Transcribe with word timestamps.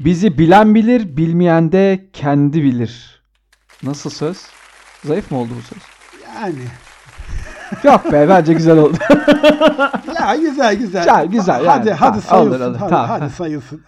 Bizi 0.00 0.38
bilen 0.38 0.74
bilir, 0.74 1.16
bilmeyen 1.16 1.72
de 1.72 2.08
kendi 2.12 2.62
bilir. 2.62 3.22
Nasıl 3.82 4.10
söz? 4.10 4.38
Zayıf 5.04 5.30
mı 5.30 5.38
oldu 5.38 5.50
bu 5.58 5.62
söz? 5.62 5.82
Yani. 6.34 6.54
Yok 7.84 8.12
be 8.12 8.26
bence 8.28 8.52
güzel 8.52 8.78
oldu. 8.78 8.96
Ya 10.20 10.36
güzel 10.36 10.74
güzel. 10.74 11.02
Güzel, 11.02 11.26
güzel 11.26 11.66
Hadi 11.66 11.88
yani. 11.88 11.98
hadi 11.98 12.20
Tamam, 12.20 12.20
sayılsın. 12.20 12.60
olur, 12.64 12.70
olur. 12.70 12.76
Hadi, 12.80 12.90
Tamam. 12.90 13.06
hadi 13.08 13.30
sayılsın. 13.30 13.80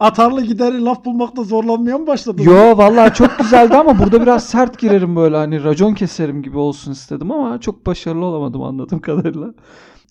Atarlı 0.00 0.42
gideri 0.42 0.84
laf 0.84 1.04
bulmakta 1.04 1.42
zorlanmaya 1.42 1.98
mı 1.98 2.06
başladın? 2.06 2.42
Yo 2.42 2.78
vallahi 2.78 3.14
çok 3.14 3.38
güzeldi 3.38 3.76
ama 3.76 3.98
burada 3.98 4.22
biraz 4.22 4.44
sert 4.46 4.78
girerim 4.78 5.16
böyle 5.16 5.36
hani 5.36 5.64
racon 5.64 5.94
keserim 5.94 6.42
gibi 6.42 6.58
olsun 6.58 6.92
istedim 6.92 7.30
ama 7.32 7.60
çok 7.60 7.86
başarılı 7.86 8.24
olamadım 8.24 8.62
anladığım 8.62 9.00
kadarıyla. 9.00 9.46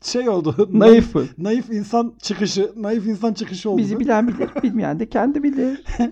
Şey 0.01 0.29
oldu. 0.29 0.55
Naif? 0.73 1.15
Naif 1.37 1.69
insan 1.69 2.13
çıkışı. 2.21 2.71
Naif 2.75 3.07
insan 3.07 3.33
çıkışı 3.33 3.69
oldu. 3.69 3.77
Bizi 3.77 3.99
bilen 3.99 4.27
bilir, 4.27 4.49
bilmeyen 4.63 4.99
de 4.99 5.09
kendi 5.09 5.43
bilir. 5.43 5.83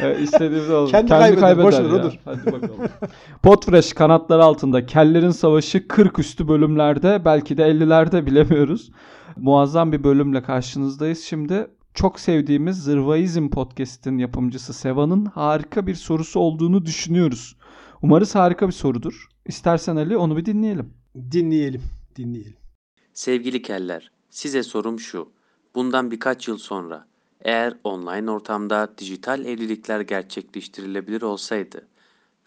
evet, 0.00 0.20
istediğimiz 0.20 0.70
oldu. 0.70 0.90
Kendi 0.90 1.08
kaybeder, 1.08 1.64
boş 1.64 1.74
ver, 1.74 1.84
odur. 1.84 2.12
Hadi 2.24 2.46
bakalım. 2.46 2.76
Podfresh 3.42 3.92
kanatları 3.92 4.44
altında 4.44 4.86
Kellerin 4.86 5.30
Savaşı 5.30 5.88
40 5.88 6.18
üstü 6.18 6.48
bölümlerde 6.48 7.22
belki 7.24 7.58
de 7.58 7.62
50'lerde 7.62 8.26
bilemiyoruz. 8.26 8.90
Muazzam 9.36 9.92
bir 9.92 10.04
bölümle 10.04 10.42
karşınızdayız 10.42 11.20
şimdi. 11.20 11.66
Çok 11.94 12.20
sevdiğimiz 12.20 12.76
Zırvaizm 12.82 13.48
podcast'in 13.48 14.18
yapımcısı 14.18 14.72
Seva'nın 14.72 15.24
harika 15.24 15.86
bir 15.86 15.94
sorusu 15.94 16.40
olduğunu 16.40 16.86
düşünüyoruz. 16.86 17.56
Umarız 18.02 18.34
harika 18.34 18.66
bir 18.66 18.72
sorudur. 18.72 19.28
İstersen 19.46 19.96
Ali 19.96 20.16
onu 20.16 20.36
bir 20.36 20.44
dinleyelim. 20.44 20.97
Dinleyelim. 21.18 21.82
Dinleyelim. 22.16 22.56
Sevgili 23.14 23.62
keller, 23.62 24.10
size 24.30 24.62
sorum 24.62 25.00
şu. 25.00 25.32
Bundan 25.74 26.10
birkaç 26.10 26.48
yıl 26.48 26.58
sonra 26.58 27.08
eğer 27.40 27.78
online 27.84 28.30
ortamda 28.30 28.94
dijital 28.98 29.44
evlilikler 29.44 30.00
gerçekleştirilebilir 30.00 31.22
olsaydı 31.22 31.88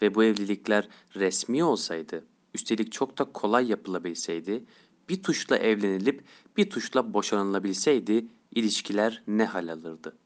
ve 0.02 0.14
bu 0.14 0.24
evlilikler 0.24 0.88
resmi 1.14 1.64
olsaydı, 1.64 2.24
üstelik 2.54 2.92
çok 2.92 3.18
da 3.18 3.24
kolay 3.24 3.70
yapılabilseydi, 3.70 4.64
bir 5.08 5.22
tuşla 5.22 5.56
evlenilip 5.56 6.24
bir 6.56 6.70
tuşla 6.70 7.14
boşanılabilseydi 7.14 8.26
ilişkiler 8.54 9.22
ne 9.26 9.44
hal 9.44 9.68
alırdı? 9.68 10.16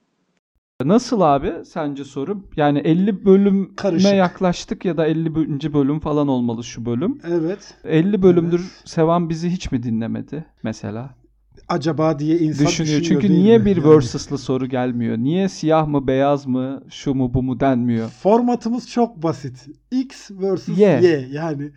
Nasıl 0.85 1.21
abi 1.21 1.53
sence 1.65 2.05
soru? 2.05 2.43
Yani 2.57 2.79
50 2.79 3.25
bölüme 3.25 3.67
Karışık. 3.77 4.13
yaklaştık 4.15 4.85
ya 4.85 4.97
da 4.97 5.07
50. 5.07 5.35
bölüm 5.75 6.01
falan 6.01 6.29
olmalı 6.29 6.65
şu 6.65 6.87
bölüm. 6.87 7.19
Evet. 7.29 7.75
50 7.85 8.23
bölümdür 8.23 8.59
Evet. 8.61 8.83
Sevan 8.85 9.29
bizi 9.31 9.51
hiç 9.51 9.73
mi 9.73 9.83
dinlemedi 9.83 10.45
mesela? 10.63 11.11
Acaba 11.69 12.19
diye 12.19 12.39
insan 12.39 12.67
Düşünüyor. 12.67 13.01
düşünüyor 13.01 13.23
Çünkü 13.23 13.35
niye 13.35 13.59
mi? 13.59 13.65
bir 13.65 13.77
Yani. 13.77 13.91
versus'lı 13.91 14.39
soru 14.39 14.67
gelmiyor? 14.67 15.19
Niye 15.19 15.49
siyah 15.49 15.87
mı 15.87 16.07
beyaz 16.07 16.47
mı 16.47 16.83
şu 16.91 17.15
mu 17.15 17.35
bu 17.35 17.43
mu 17.43 17.61
denmiyor? 17.61 18.09
Formatımız 18.09 18.91
çok 18.91 19.23
basit. 19.23 19.67
X 19.91 20.31
versus 20.31 20.79
Y. 20.79 21.01
Y. 21.03 21.29
Yani 21.33 21.71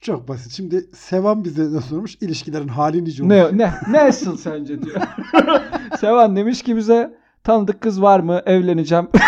çok 0.00 0.28
basit. 0.28 0.52
Şimdi 0.52 0.84
Sevan 0.94 1.44
bize 1.44 1.72
ne 1.72 1.80
sormuş? 1.80 2.14
İlişkilerin 2.20 2.68
hali 2.68 3.04
nice 3.04 3.22
olur. 3.22 3.30
Ne 3.30 3.58
ne 3.58 3.72
nasıl 3.92 4.36
sence 4.36 4.82
diyor. 4.82 5.00
Sevan 6.00 6.36
demiş 6.36 6.62
ki 6.62 6.76
bize 6.76 7.14
tanıdık 7.44 7.80
kız 7.80 8.02
var 8.02 8.20
mı? 8.20 8.42
Evleneceğim. 8.46 9.08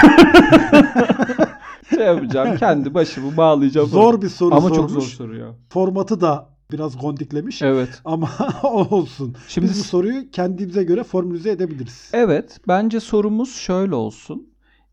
şey 1.90 2.06
yapacağım. 2.06 2.56
Kendi 2.56 2.94
başımı 2.94 3.36
bağlayacağım. 3.36 3.88
Zor 3.88 4.22
bir 4.22 4.28
soru 4.28 4.54
Ama 4.54 4.60
sormuş. 4.68 4.76
çok 4.76 4.90
zor 4.90 5.02
soru 5.02 5.36
ya. 5.36 5.54
Formatı 5.68 6.20
da 6.20 6.48
biraz 6.72 6.98
gondiklemiş. 6.98 7.62
Evet. 7.62 8.00
Ama 8.04 8.30
olsun. 8.90 9.36
Şimdi 9.48 9.68
Biz 9.68 9.80
bu 9.80 9.84
soruyu 9.84 10.30
kendimize 10.30 10.84
göre 10.84 11.04
formülize 11.04 11.50
edebiliriz. 11.50 12.10
Evet, 12.12 12.60
bence 12.68 13.00
sorumuz 13.00 13.56
şöyle 13.56 13.94
olsun. 13.94 14.48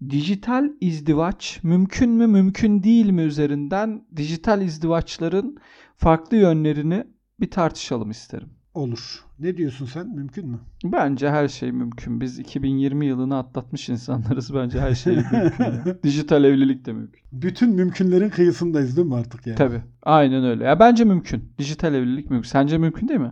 Dijital 0.10 0.70
izdivaç 0.82 1.60
mümkün 1.64 2.10
mü 2.10 2.28
mümkün 2.28 2.84
değil 2.84 3.10
mi 3.10 3.22
üzerinden 3.22 4.06
dijital 4.16 4.62
izdivaçların 4.62 5.58
farklı 5.98 6.38
yönlerini 6.38 7.04
bir 7.40 7.52
tartışalım 7.52 8.12
isterim. 8.12 8.50
Olur. 8.74 9.24
Ne 9.40 9.58
diyorsun 9.58 9.86
sen? 9.86 10.08
Mümkün 10.08 10.48
mü? 10.48 10.60
Bence 10.84 11.30
her 11.30 11.48
şey 11.48 11.72
mümkün. 11.72 12.22
Biz 12.22 12.40
2020 12.40 13.06
yılını 13.06 13.38
atlatmış 13.38 13.90
insanlarız. 13.90 14.54
Bence 14.56 14.82
her 14.82 14.96
şey 14.96 15.16
mümkün. 15.16 15.98
Dijital 16.04 16.44
evlilik 16.44 16.86
de 16.86 16.94
mümkün. 16.94 17.22
Bütün 17.32 17.70
mümkünlerin 17.70 18.30
kıyısındayız 18.30 18.98
değil 18.98 19.08
mi 19.08 19.16
artık 19.16 19.48
yani? 19.48 19.58
Tabii. 19.58 19.82
Aynen 20.04 20.44
öyle. 20.44 20.64
Ya 20.64 20.80
bence 20.80 21.04
mümkün. 21.04 21.54
Dijital 21.60 21.94
evlilik 21.94 22.30
mümkün. 22.30 22.50
Sence 22.50 22.78
mümkün 22.78 23.08
değil 23.08 23.20
mi? 23.20 23.32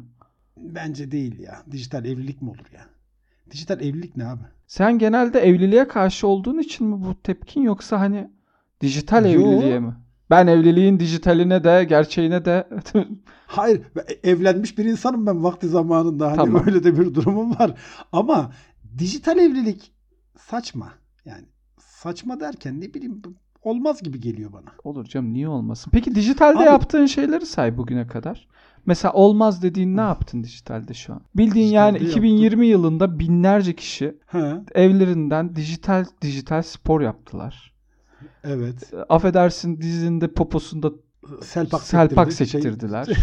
Bence 0.57 1.11
değil 1.11 1.39
ya. 1.39 1.63
Dijital 1.71 2.05
evlilik 2.05 2.41
mi 2.41 2.49
olur 2.49 2.71
ya? 2.73 2.81
Dijital 3.51 3.81
evlilik 3.81 4.17
ne 4.17 4.25
abi? 4.25 4.43
Sen 4.67 4.97
genelde 4.99 5.39
evliliğe 5.39 5.87
karşı 5.87 6.27
olduğun 6.27 6.59
için 6.59 6.87
mi 6.87 7.01
bu 7.05 7.21
tepkin 7.23 7.61
yoksa 7.61 7.99
hani 7.99 8.31
dijital 8.81 9.25
Yo. 9.25 9.31
evliliğe 9.31 9.79
mi? 9.79 9.93
Ben 10.31 10.47
evliliğin 10.47 10.99
dijitaline 10.99 11.63
de 11.63 11.83
gerçeğine 11.83 12.45
de 12.45 12.67
Hayır. 13.47 13.81
e- 14.23 14.29
Evlenmiş 14.29 14.77
bir 14.77 14.85
insanım 14.85 15.25
ben 15.25 15.43
vakti 15.43 15.67
zamanında. 15.67 16.27
Hani 16.27 16.35
Tamam. 16.37 16.63
öyle 16.67 16.83
de 16.83 16.99
bir 16.99 17.13
durumum 17.15 17.51
var. 17.59 17.71
Ama 18.11 18.51
dijital 18.97 19.37
evlilik 19.37 19.91
saçma. 20.37 20.89
Yani 21.25 21.45
saçma 21.79 22.39
derken 22.39 22.81
ne 22.81 22.93
bileyim 22.93 23.21
olmaz 23.63 24.03
gibi 24.03 24.19
geliyor 24.19 24.53
bana. 24.53 24.65
olur 24.83 25.05
canım 25.05 25.33
niye 25.33 25.47
olmasın? 25.47 25.91
Peki 25.93 26.15
dijitalde 26.15 26.57
Abi- 26.59 26.65
yaptığın 26.65 27.05
şeyleri 27.05 27.45
say 27.45 27.77
bugüne 27.77 28.07
kadar. 28.07 28.47
Mesela 28.85 29.13
olmaz 29.13 29.63
dediğin 29.63 29.97
ne 29.97 30.01
yaptın 30.01 30.43
dijitalde 30.43 30.93
şu 30.93 31.13
an? 31.13 31.21
Bildiğin 31.35 31.71
yani 31.71 31.99
Dijitalde 31.99 32.11
2020 32.11 32.67
yılında 32.67 33.19
binlerce 33.19 33.75
kişi 33.75 34.17
He, 34.25 34.53
evlerinden 34.75 35.55
dijital 35.55 36.05
dijital 36.21 36.61
spor 36.61 37.01
yaptılar. 37.01 37.70
Evet. 38.43 38.93
E, 38.93 38.97
Affedersin 38.97 39.81
dizinde 39.81 40.33
poposunda 40.33 40.91
Selpak, 41.41 41.81
selpak. 41.81 42.31
Şey- 42.33 42.47
sektirdiler. 42.47 43.07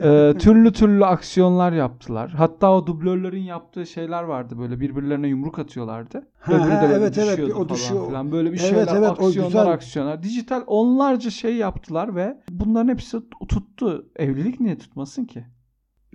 Ee, 0.00 0.34
türlü 0.38 0.72
türlü 0.72 1.04
aksiyonlar 1.04 1.72
yaptılar. 1.72 2.30
Hatta 2.30 2.72
o 2.74 2.86
dublörlerin 2.86 3.42
yaptığı 3.42 3.86
şeyler 3.86 4.22
vardı 4.22 4.58
böyle 4.58 4.80
birbirlerine 4.80 5.28
yumruk 5.28 5.58
atıyorlardı. 5.58 6.28
Ha, 6.40 6.52
Öbürü 6.52 6.70
de 6.70 6.80
böyle 6.82 6.94
evet, 6.94 7.18
evet, 7.18 7.30
düşüyordu 7.32 7.52
o 7.54 7.56
falan 7.56 7.68
düşüyor. 7.68 8.06
filan. 8.06 8.32
Böyle 8.32 8.52
bir 8.52 8.58
Evet, 8.58 8.68
şeyler 8.68 8.96
evet, 8.96 9.08
o 9.08 9.12
aksiyonlar 9.12 9.48
güzel. 9.48 9.72
aksiyonlar. 9.72 10.22
Dijital 10.22 10.62
onlarca 10.66 11.30
şey 11.30 11.56
yaptılar 11.56 12.16
ve 12.16 12.40
bunların 12.50 12.88
hepsi 12.88 13.18
tuttu. 13.48 14.10
Evlilik 14.16 14.60
niye 14.60 14.78
tutmasın 14.78 15.24
ki? 15.24 15.44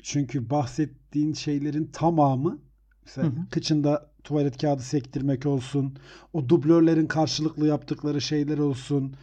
Çünkü 0.03 0.49
bahsettiğin 0.49 1.33
şeylerin 1.33 1.85
tamamı 1.93 2.59
mesela 3.05 3.27
Hı 3.27 3.31
hı. 3.31 3.49
kıçında 3.51 4.12
tuvalet 4.23 4.57
kağıdı 4.57 4.81
sektirmek 4.81 5.45
olsun, 5.45 5.97
o 6.33 6.49
dublörlerin 6.49 7.07
karşılıklı 7.07 7.67
yaptıkları 7.67 8.21
şeyler 8.21 8.57
olsun. 8.57 9.15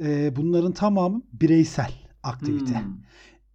e, 0.00 0.36
bunların 0.36 0.72
tamamı 0.72 1.22
bireysel 1.32 1.92
aktivite. 2.22 2.80
Hmm. 2.80 2.92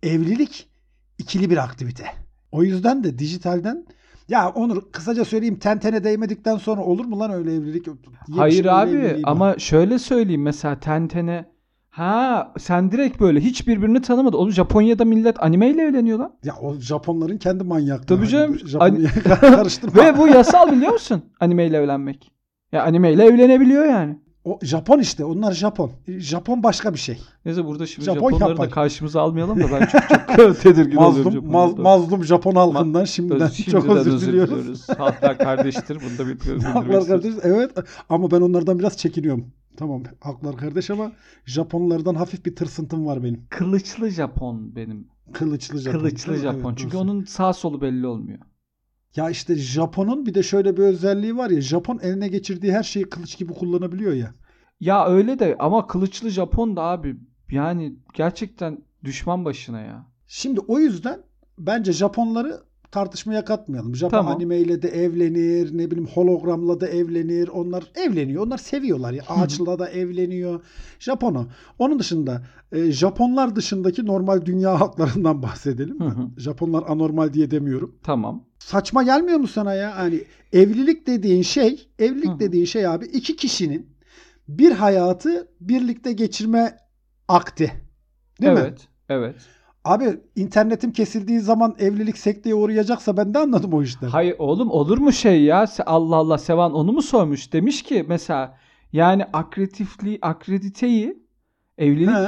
Evlilik 0.04 0.70
ikili 1.18 1.50
bir 1.50 1.58
aktivite. 1.58 2.06
O 2.52 2.64
yüzden 2.64 3.04
de 3.04 3.20
dijitalden 3.20 3.86
ya 4.30 4.50
Onur 4.50 4.92
kısaca 4.92 5.26
söyleyeyim 5.26 5.60
tentene 5.60 6.04
değmedikten 6.04 6.58
sonra 6.58 6.82
olur 6.82 7.06
mu 7.06 7.20
lan 7.20 7.32
öyle 7.32 7.56
evlilik? 7.56 7.88
Hayır 8.36 8.66
abi 8.66 9.22
ama 9.24 9.60
şöyle 9.60 10.00
söyleyeyim 10.00 10.42
mesela 10.42 10.80
Tentene 10.80 11.53
ha 11.94 12.52
sen 12.60 12.92
direkt 12.92 13.20
böyle 13.22 13.40
hiç 13.40 13.68
birbirini 13.68 14.02
tanımadı. 14.02 14.38
Oğlum 14.38 14.52
Japonya'da 14.52 15.06
millet 15.06 15.44
animeyle 15.44 15.82
evleniyor 15.82 16.20
lan. 16.20 16.34
ya 16.44 16.54
o 16.62 16.76
Japonların 16.76 17.38
kendi 17.38 17.64
manyaklığı. 17.64 18.06
Tabii 18.06 18.28
canım. 18.28 18.60
Japonya'ya 18.68 19.10
karıştırma. 19.40 20.04
Ve 20.04 20.18
bu 20.18 20.28
yasal 20.28 20.72
biliyor 20.72 20.92
musun? 20.94 21.22
Animeyle 21.40 21.78
evlenmek. 21.78 22.32
Ya 22.72 22.84
animeyle 22.84 23.24
evlenebiliyor 23.26 23.86
yani. 23.86 24.20
O 24.46 24.60
Japon 24.62 25.00
işte. 25.00 25.26
Onlar 25.26 25.52
Japon. 25.52 25.92
Japon 26.08 26.64
başka 26.64 26.94
bir 26.94 27.00
şey. 27.00 27.18
Neyse 27.46 27.66
burada 27.66 27.86
şimdi 27.86 28.06
Japon 28.06 28.30
Japonları 28.32 28.50
yapar. 28.52 28.68
da 28.68 28.72
karşımıza 28.72 29.22
almayalım 29.22 29.60
da 29.64 29.66
ben 29.72 29.86
çok 29.92 30.02
çok 30.38 30.60
tedirgin 30.62 30.98
oluyorum 30.98 31.34
Mazlum, 31.34 31.52
maz, 31.52 31.70
Japonya'da. 31.70 31.82
mazlum 31.82 32.24
Japon 32.24 32.56
halkından 32.56 33.06
şimdiden, 33.06 33.48
Şimdiden 33.48 33.80
çok 33.82 33.96
özür, 33.96 34.28
diliyoruz. 34.28 34.88
Halklar 34.98 35.38
kardeştir. 35.38 35.98
Bunu 36.10 36.18
da 36.28 36.32
bildirmek 36.32 36.64
Haklar 36.66 37.00
isterim. 37.02 37.22
kardeş. 37.22 37.34
Evet 37.44 37.72
ama 38.10 38.32
ben 38.32 38.42
onlardan 38.42 38.80
biraz 38.80 38.98
çekiniyorum. 38.98 39.46
Tamam 39.78 40.04
haklar 40.20 40.58
kardeş 40.58 40.90
ama 40.90 41.12
Japonlardan 41.46 42.16
hafif 42.16 42.46
bir 42.46 42.56
tırsıntım 42.56 43.06
var 43.06 43.24
benim. 43.24 43.46
Kılıçlı 43.50 44.10
Japon 44.10 44.76
benim. 44.76 45.08
Kılıçlı 45.34 45.80
Japon. 45.80 46.00
Kılıçlı 46.00 46.38
Japon. 46.38 46.70
evet, 46.70 46.78
Çünkü 46.78 46.94
doğru. 46.94 47.02
onun 47.02 47.24
sağ 47.24 47.54
solu 47.54 47.82
belli 47.82 48.08
olmuyor. 48.08 48.40
Ya 49.16 49.30
işte 49.30 49.56
Japon'un 49.56 50.26
bir 50.26 50.34
de 50.34 50.44
şöyle 50.44 50.78
bir 50.78 50.82
özelliği 50.82 51.38
var 51.38 51.50
ya. 51.50 51.62
Japon 51.62 52.00
eline 52.00 52.28
geçirdiği 52.28 52.74
her 52.74 52.84
şeyi 52.84 53.06
kılıç 53.06 53.38
gibi 53.38 53.54
kullanabiliyor 53.54 54.14
ya. 54.14 54.34
Ya 54.80 55.08
öyle 55.08 55.40
de 55.40 55.56
ama 55.60 55.88
kılıçlı 55.88 56.30
Japon 56.30 56.76
da 56.76 56.82
abi 56.82 57.16
yani 57.52 57.96
gerçekten 58.14 58.78
düşman 59.04 59.46
başına 59.46 59.80
ya. 59.82 60.06
Şimdi 60.28 60.60
o 60.60 60.80
yüzden 60.80 61.20
bence 61.60 61.94
Japonları 61.94 62.64
tartışmaya 62.94 63.46
katmayalım. 63.46 63.96
Japon 63.96 64.18
Tamam. 64.18 64.36
animeyle 64.36 64.82
de 64.82 64.90
evlenir, 64.90 65.78
ne 65.78 65.92
bileyim 65.92 66.10
hologramla 66.14 66.82
da 66.82 66.88
evlenir. 66.88 67.48
Onlar 67.48 67.84
evleniyor. 67.96 68.46
Onlar 68.46 68.58
seviyorlar 68.58 69.14
ya. 69.14 69.24
Ağaçla 69.28 69.80
da 69.80 69.90
evleniyor. 69.90 70.64
Japono. 71.00 71.46
Onun 71.80 72.00
dışında 72.00 72.42
e, 72.72 72.92
Japonlar 72.92 73.56
dışındaki 73.56 74.06
normal 74.06 74.46
dünya 74.46 74.80
halklarından 74.80 75.44
bahsedelim. 75.44 76.00
Hı 76.00 76.08
hı. 76.08 76.30
Japonlar 76.38 76.84
anormal 76.88 77.34
diye 77.34 77.52
demiyorum. 77.52 77.96
Tamam. 78.04 78.44
saçma 78.60 79.04
gelmiyor 79.04 79.38
mu 79.38 79.48
sana 79.48 79.74
ya? 79.74 79.98
Hani 79.98 80.24
evlilik 80.54 81.08
dediğin 81.08 81.42
şey, 81.42 81.90
evlilik 82.00 82.30
Hı 82.30 82.34
hı. 82.34 82.40
dediğin 82.40 82.66
şey 82.66 82.88
abi 82.88 83.06
iki 83.06 83.36
kişinin 83.36 83.90
bir 84.48 84.72
hayatı 84.72 85.48
birlikte 85.62 86.12
geçirme 86.12 86.78
akti. 87.28 87.74
Değil 88.42 88.54
mi? 88.54 88.60
evet. 88.60 88.88
Evet. 89.10 89.36
Abi 89.86 90.20
internetim 90.36 90.92
kesildiği 90.92 91.40
zaman 91.40 91.76
evlilik 91.80 92.18
sekteye 92.18 92.56
uğrayacaksa 92.56 93.18
ben 93.18 93.34
de 93.34 93.40
anladım 93.40 93.74
o 93.74 93.84
işten. 93.84 94.08
Hayır 94.08 94.36
oğlum 94.40 94.72
olur 94.72 94.98
mu 94.98 95.12
şey 95.12 95.44
ya? 95.44 95.66
Allah 95.86 96.16
Allah 96.16 96.38
Sevan 96.38 96.74
onu 96.74 96.92
mu 96.92 97.02
sormuş? 97.02 97.54
Demiş 97.54 97.84
ki 97.84 98.06
mesela 98.08 98.58
yani 98.94 99.26
akreditifliği, 99.34 100.20
akrediteyi 100.22 101.24
evlilik 101.78 102.10
He. 102.16 102.28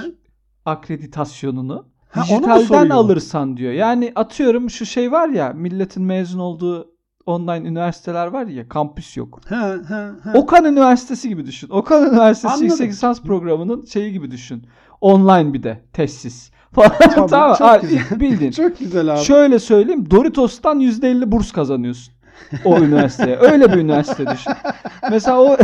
akreditasyonunu 0.65 1.85
Ha, 2.09 2.21
dijitalden 2.23 2.89
alırsan 2.89 3.57
diyor. 3.57 3.73
Yani 3.73 4.11
atıyorum 4.15 4.69
şu 4.69 4.85
şey 4.85 5.11
var 5.11 5.29
ya 5.29 5.53
milletin 5.53 6.03
mezun 6.03 6.39
olduğu 6.39 6.95
online 7.25 7.69
üniversiteler 7.69 8.27
var 8.27 8.45
ya 8.45 8.69
kampüs 8.69 9.17
yok. 9.17 9.39
He, 9.49 9.55
he, 9.55 10.11
he. 10.23 10.37
Okan 10.37 10.65
Üniversitesi 10.65 11.29
gibi 11.29 11.45
düşün. 11.45 11.69
Okan 11.69 12.09
Üniversitesi 12.11 12.47
Anladım. 12.53 12.67
yüksek 12.67 12.89
lisans 12.89 13.21
programının 13.21 13.85
şeyi 13.85 14.11
gibi 14.13 14.31
düşün. 14.31 14.67
Online 15.01 15.53
bir 15.53 15.63
de 15.63 15.85
tesis 15.93 16.51
falan. 16.75 16.91
Tamam, 16.99 17.27
tamam. 17.29 17.55
çok 17.57 17.67
Aa, 17.67 17.77
güzel. 17.77 18.01
Bildin. 18.19 18.51
Çok 18.51 18.79
güzel 18.79 19.13
abi. 19.13 19.19
Şöyle 19.19 19.59
söyleyeyim. 19.59 20.11
Doritos'tan 20.11 20.79
%50 20.79 21.31
burs 21.31 21.51
kazanıyorsun. 21.51 22.13
O 22.65 22.79
üniversiteye. 22.81 23.37
Öyle 23.37 23.73
bir 23.73 23.77
üniversite 23.77 24.27
düşün. 24.27 24.53
Mesela 25.11 25.41
o 25.41 25.57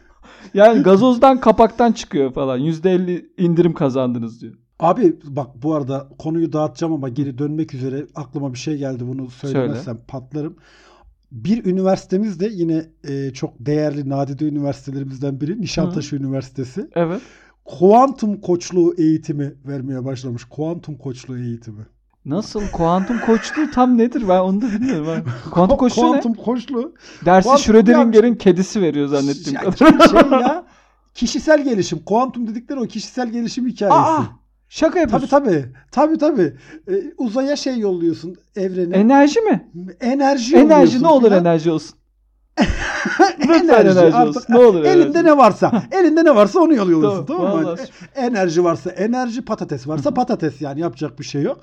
yani 0.54 0.82
gazozdan 0.82 1.40
kapaktan 1.40 1.92
çıkıyor 1.92 2.32
falan. 2.32 2.60
%50 2.60 3.24
indirim 3.38 3.74
kazandınız 3.74 4.40
diyor. 4.40 4.54
Abi 4.80 5.16
bak 5.24 5.50
bu 5.62 5.74
arada 5.74 6.08
konuyu 6.18 6.52
dağıtacağım 6.52 6.92
ama 6.92 7.08
geri 7.08 7.38
dönmek 7.38 7.74
üzere 7.74 8.06
aklıma 8.14 8.52
bir 8.52 8.58
şey 8.58 8.76
geldi 8.76 9.04
bunu 9.06 9.30
söylemezsem 9.30 9.98
patlarım. 10.08 10.56
Bir 11.32 11.64
üniversitemiz 11.64 12.40
de 12.40 12.48
yine 12.52 12.84
e, 13.08 13.30
çok 13.30 13.54
değerli 13.60 14.08
nadide 14.08 14.44
üniversitelerimizden 14.44 15.40
biri 15.40 15.60
Nişantaşı 15.60 16.16
Üniversitesi. 16.16 16.90
Evet. 16.94 17.22
Kuantum 17.66 18.40
koçluğu 18.40 18.94
eğitimi 18.98 19.54
vermeye 19.66 20.04
başlamış. 20.04 20.44
Kuantum 20.44 20.96
koçluğu 20.98 21.38
eğitimi. 21.38 21.86
Nasıl? 22.24 22.62
Kuantum 22.72 23.20
koçluğu 23.20 23.70
tam 23.70 23.98
nedir? 23.98 24.28
Ben 24.28 24.38
onu 24.40 24.60
da 24.60 24.66
bilmiyorum. 24.66 25.06
Ben. 25.08 25.24
Kuantum 25.50 25.76
koçluğu 25.76 26.02
ne? 26.04 26.08
Kuantum 26.10 26.34
koçluğu. 26.34 26.94
Dersi 27.24 27.46
kuantum 27.46 27.64
Schrödinger'in 27.64 28.34
kedisi 28.34 28.80
veriyor 28.82 29.08
zannettiğim 29.08 29.54
Ya, 29.54 29.70
kadar. 29.70 30.08
şey 30.08 30.30
ya 30.40 30.64
kişisel 31.14 31.64
gelişim. 31.64 31.98
Kuantum 31.98 32.46
dedikleri 32.46 32.80
o 32.80 32.86
kişisel 32.86 33.28
gelişim 33.28 33.66
hikayesi. 33.66 33.96
Aa, 33.98 34.22
şaka 34.68 34.98
yapıyorsun. 35.00 35.26
Tabii 35.28 35.44
tabii. 35.50 35.72
Tabii 35.92 36.18
tabii. 36.18 36.56
Ee, 36.90 37.12
uzaya 37.18 37.56
şey 37.56 37.78
yolluyorsun 37.78 38.36
evrene. 38.56 38.96
Enerji 38.96 39.40
mi? 39.40 39.70
enerji 40.00 40.56
Enerji 40.56 41.02
ne 41.02 41.08
olur 41.08 41.24
filan. 41.28 41.40
enerji 41.40 41.70
olsun. 41.70 41.96
Enerji, 43.40 43.72
enerji 43.72 44.16
artık. 44.16 44.48
Ne 44.48 44.58
olur 44.58 44.84
enerji. 44.84 45.00
elinde 45.00 45.24
ne 45.24 45.36
varsa, 45.36 45.82
elinde 45.92 46.24
ne 46.24 46.34
varsa 46.34 46.60
onu 46.60 46.74
yolluyorsun 46.74 47.26
Tamam, 47.26 47.46
tamam, 47.50 47.64
mı? 47.64 47.76
E- 48.16 48.20
Enerji 48.26 48.64
varsa 48.64 48.90
enerji, 48.90 49.42
patates 49.42 49.88
varsa 49.88 50.14
patates 50.14 50.60
yani 50.62 50.80
yapacak 50.80 51.18
bir 51.18 51.24
şey 51.24 51.42
yok. 51.42 51.60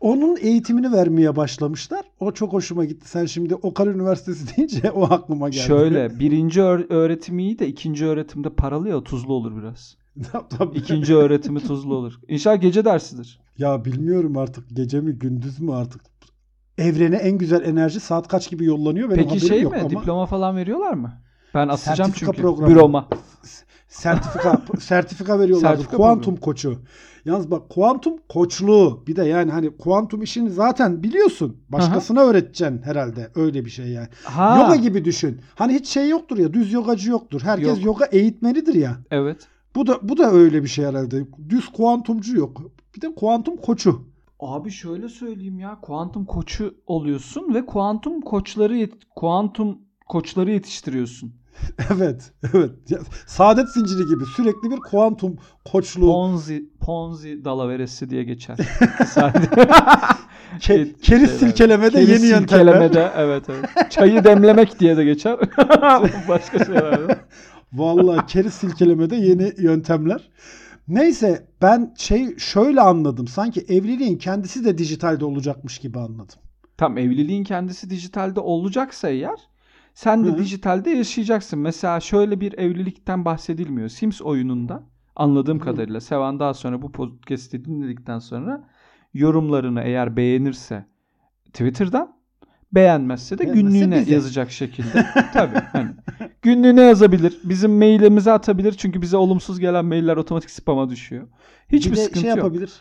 Onun 0.00 0.36
eğitimini 0.40 0.92
vermeye 0.92 1.36
başlamışlar. 1.36 2.00
O 2.20 2.32
çok 2.32 2.52
hoşuma 2.52 2.84
gitti. 2.84 3.08
Sen 3.08 3.26
şimdi 3.26 3.54
Okan 3.54 3.88
Üniversitesi 3.88 4.56
deyince 4.56 4.90
o 4.90 5.04
aklıma 5.04 5.48
geldi. 5.48 5.62
Şöyle 5.66 6.18
birinci 6.20 6.60
öğ- 6.60 6.86
öğretim 6.92 7.38
iyi 7.38 7.58
de 7.58 7.66
ikinci 7.66 8.06
öğretimde 8.06 8.50
paralı 8.50 8.88
ya 8.88 9.04
tuzlu 9.04 9.32
olur 9.34 9.62
biraz. 9.62 9.96
Tabii. 10.58 10.78
İkinci 10.78 11.16
öğretimi 11.16 11.60
tuzlu 11.60 11.94
olur. 11.94 12.20
İnşallah 12.28 12.60
gece 12.60 12.84
dersidir. 12.84 13.40
Ya 13.58 13.84
bilmiyorum 13.84 14.36
artık 14.36 14.64
gece 14.76 15.00
mi 15.00 15.12
gündüz 15.12 15.60
mü 15.60 15.72
artık. 15.72 16.00
Evrene 16.78 17.16
en 17.16 17.38
güzel 17.38 17.64
enerji 17.64 18.00
saat 18.00 18.28
kaç 18.28 18.50
gibi 18.50 18.64
yollanıyor 18.64 19.10
benim 19.10 19.28
Peki 19.28 19.46
şey 19.46 19.62
yok 19.62 19.72
mi? 19.72 19.78
ama 19.80 19.90
Diploma 19.90 20.26
falan 20.26 20.56
veriyorlar 20.56 20.92
mı? 20.92 21.12
Ben 21.54 21.68
asacağım 21.68 22.10
Sertifika 22.10 22.32
çünkü 22.32 22.42
programı. 22.42 22.70
büroma. 22.74 23.08
sertifika 23.88 24.62
sertifika. 24.80 25.38
Sertifika 25.38 25.96
kuantum 25.96 26.22
programı. 26.24 26.40
koçu. 26.40 26.78
Yalnız 27.24 27.50
bak 27.50 27.68
kuantum 27.70 28.14
koçluğu 28.28 29.04
bir 29.06 29.16
de 29.16 29.24
yani 29.24 29.50
hani 29.50 29.76
kuantum 29.76 30.22
işini 30.22 30.50
zaten 30.50 31.02
biliyorsun. 31.02 31.56
Başkasına 31.68 32.20
öğreteceksin 32.20 32.82
herhalde. 32.82 33.30
Öyle 33.34 33.64
bir 33.64 33.70
şey 33.70 33.86
yani. 33.88 34.08
Ha. 34.24 34.58
Yoga 34.58 34.76
gibi 34.76 35.04
düşün. 35.04 35.40
Hani 35.54 35.74
hiç 35.74 35.86
şey 35.88 36.08
yoktur 36.08 36.38
ya 36.38 36.52
düz 36.52 36.72
yogacı 36.72 37.10
yoktur. 37.10 37.40
Herkes 37.44 37.76
Yok. 37.76 37.84
yoga 37.84 38.04
eğitmenidir 38.04 38.74
ya. 38.74 38.96
Evet. 39.10 39.46
Bu 39.74 39.86
da 39.86 39.98
bu 40.02 40.16
da 40.18 40.30
öyle 40.30 40.62
bir 40.62 40.68
şey 40.68 40.84
herhalde. 40.84 41.24
Düz 41.48 41.68
kuantumcu 41.68 42.36
yok. 42.36 42.62
Bir 42.96 43.00
de 43.00 43.14
kuantum 43.14 43.56
koçu. 43.56 44.04
Abi 44.40 44.70
şöyle 44.70 45.08
söyleyeyim 45.08 45.58
ya. 45.58 45.80
Kuantum 45.80 46.24
koçu 46.24 46.74
oluyorsun 46.86 47.54
ve 47.54 47.66
kuantum 47.66 48.20
koçları 48.20 48.76
yet- 48.76 49.02
kuantum 49.16 49.78
koçları 50.08 50.50
yetiştiriyorsun. 50.50 51.32
evet, 51.94 52.32
evet. 52.54 52.70
Ya, 52.90 52.98
Saadet 53.26 53.68
zinciri 53.68 54.04
gibi 54.08 54.24
sürekli 54.36 54.70
bir 54.70 54.76
kuantum 54.76 55.36
koçluğu. 55.72 56.12
Ponzi 56.12 56.70
Ponzi 56.80 57.44
dalaveresi 57.44 58.10
diye 58.10 58.24
geçer. 58.24 58.56
Ke- 60.58 60.92
keriz 61.00 61.00
şeyler. 61.02 61.26
silkelemede 61.26 61.90
Keriz 61.90 62.08
yeni 62.08 62.26
yöntemler. 62.30 62.72
silkelemede, 62.72 63.12
evet 63.16 63.44
evet. 63.48 63.90
Çayı 63.90 64.24
demlemek 64.24 64.80
diye 64.80 64.96
de 64.96 65.04
geçer. 65.04 65.38
Başka 66.28 66.64
şeyler. 66.64 67.08
de. 67.08 67.18
Vallahi 67.72 68.26
keriz 68.26 68.54
silkelemede 68.54 69.16
yeni 69.16 69.52
yöntemler. 69.58 70.30
Neyse 70.88 71.48
ben 71.62 71.94
şey 71.98 72.36
şöyle 72.38 72.80
anladım. 72.80 73.26
Sanki 73.28 73.60
evliliğin 73.60 74.18
kendisi 74.18 74.64
de 74.64 74.78
dijitalde 74.78 75.24
olacakmış 75.24 75.78
gibi 75.78 75.98
anladım. 75.98 76.38
Tam 76.76 76.98
evliliğin 76.98 77.44
kendisi 77.44 77.90
dijitalde 77.90 78.40
olacaksa 78.40 79.08
eğer 79.08 79.38
sen 79.94 80.24
de 80.24 80.28
Hı. 80.28 80.38
dijitalde 80.38 80.90
yaşayacaksın. 80.90 81.58
Mesela 81.58 82.00
şöyle 82.00 82.40
bir 82.40 82.58
evlilikten 82.58 83.24
bahsedilmiyor. 83.24 83.88
Sims 83.88 84.22
oyununda 84.22 84.82
anladığım 85.16 85.60
Hı. 85.60 85.64
kadarıyla 85.64 86.00
Sevan 86.00 86.40
daha 86.40 86.54
sonra 86.54 86.82
bu 86.82 86.92
podcast'i 86.92 87.64
dinledikten 87.64 88.18
sonra 88.18 88.68
yorumlarını 89.14 89.80
eğer 89.80 90.16
beğenirse 90.16 90.86
Twitter'dan 91.44 92.17
beğenmezse 92.72 93.38
de 93.38 93.42
Beğenmezse 93.42 93.68
günlüğüne 93.70 94.00
bize. 94.00 94.14
yazacak 94.14 94.50
şekilde. 94.50 95.06
Tabii. 95.32 95.58
Hani 95.72 95.90
günlüğüne 96.42 96.82
yazabilir. 96.82 97.38
Bizim 97.44 97.70
mailimize 97.78 98.32
atabilir. 98.32 98.72
Çünkü 98.72 99.02
bize 99.02 99.16
olumsuz 99.16 99.60
gelen 99.60 99.84
mailler 99.84 100.16
otomatik 100.16 100.50
spam'a 100.50 100.90
düşüyor. 100.90 101.28
Hiçbir 101.72 101.92
bir 101.92 101.96
de 101.96 102.00
sıkıntı 102.00 102.20
şey 102.20 102.28
yok. 102.30 102.36
yapabilir. 102.36 102.72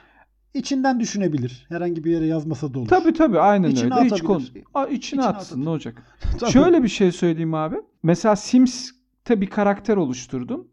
İçinden 0.53 0.99
düşünebilir. 0.99 1.65
Herhangi 1.69 2.03
bir 2.03 2.11
yere 2.11 2.25
yazmasa 2.25 2.73
da 2.73 2.79
olur. 2.79 2.87
Tabii 2.87 3.13
tabii 3.13 3.39
aynen 3.39 3.69
İçine 3.69 3.95
öyle. 3.95 4.05
Hiç 4.05 4.11
atabilir. 4.13 4.27
konu. 4.27 4.43
Aa, 4.73 4.85
içine, 4.85 4.97
İçine 4.97 5.23
atsın 5.23 5.45
atabilir. 5.45 5.65
ne 5.65 5.69
olacak? 5.69 6.03
Tabii. 6.39 6.51
Şöyle 6.51 6.83
bir 6.83 6.87
şey 6.87 7.11
söyleyeyim 7.11 7.53
abi. 7.53 7.75
Mesela 8.03 8.35
Sims'te 8.35 9.41
bir 9.41 9.47
karakter 9.47 9.97
oluşturdun 9.97 10.67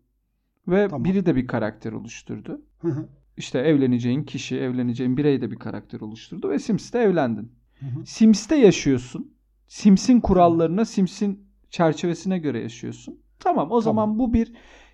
ve 0.68 0.88
Tamam. 0.88 1.04
biri 1.04 1.26
de 1.26 1.36
bir 1.36 1.46
karakter 1.46 1.92
oluşturdu. 1.92 2.60
Hı 2.78 2.88
hı, 2.88 3.08
İşte 3.36 3.58
evleneceğin 3.58 4.22
kişi, 4.24 4.56
evleneceğin 4.56 5.16
birey 5.16 5.40
de 5.40 5.50
bir 5.50 5.56
karakter 5.56 6.00
oluşturdu 6.00 6.50
ve 6.50 6.58
Sims'te 6.58 6.98
evlendin. 6.98 7.52
Hı 7.92 8.00
hı. 8.00 8.06
Sims'te 8.06 8.56
yaşıyorsun. 8.56 9.34
Sims'in 9.68 10.20
kurallarına, 10.20 10.84
Sims'in 10.84 11.46
çerçevesine 11.70 12.38
göre 12.38 12.60
yaşıyorsun. 12.62 13.18
Tamam 13.40 13.68
o 13.72 13.80
zaman 13.80 14.18
bu 14.18 14.32
bir 14.32 14.52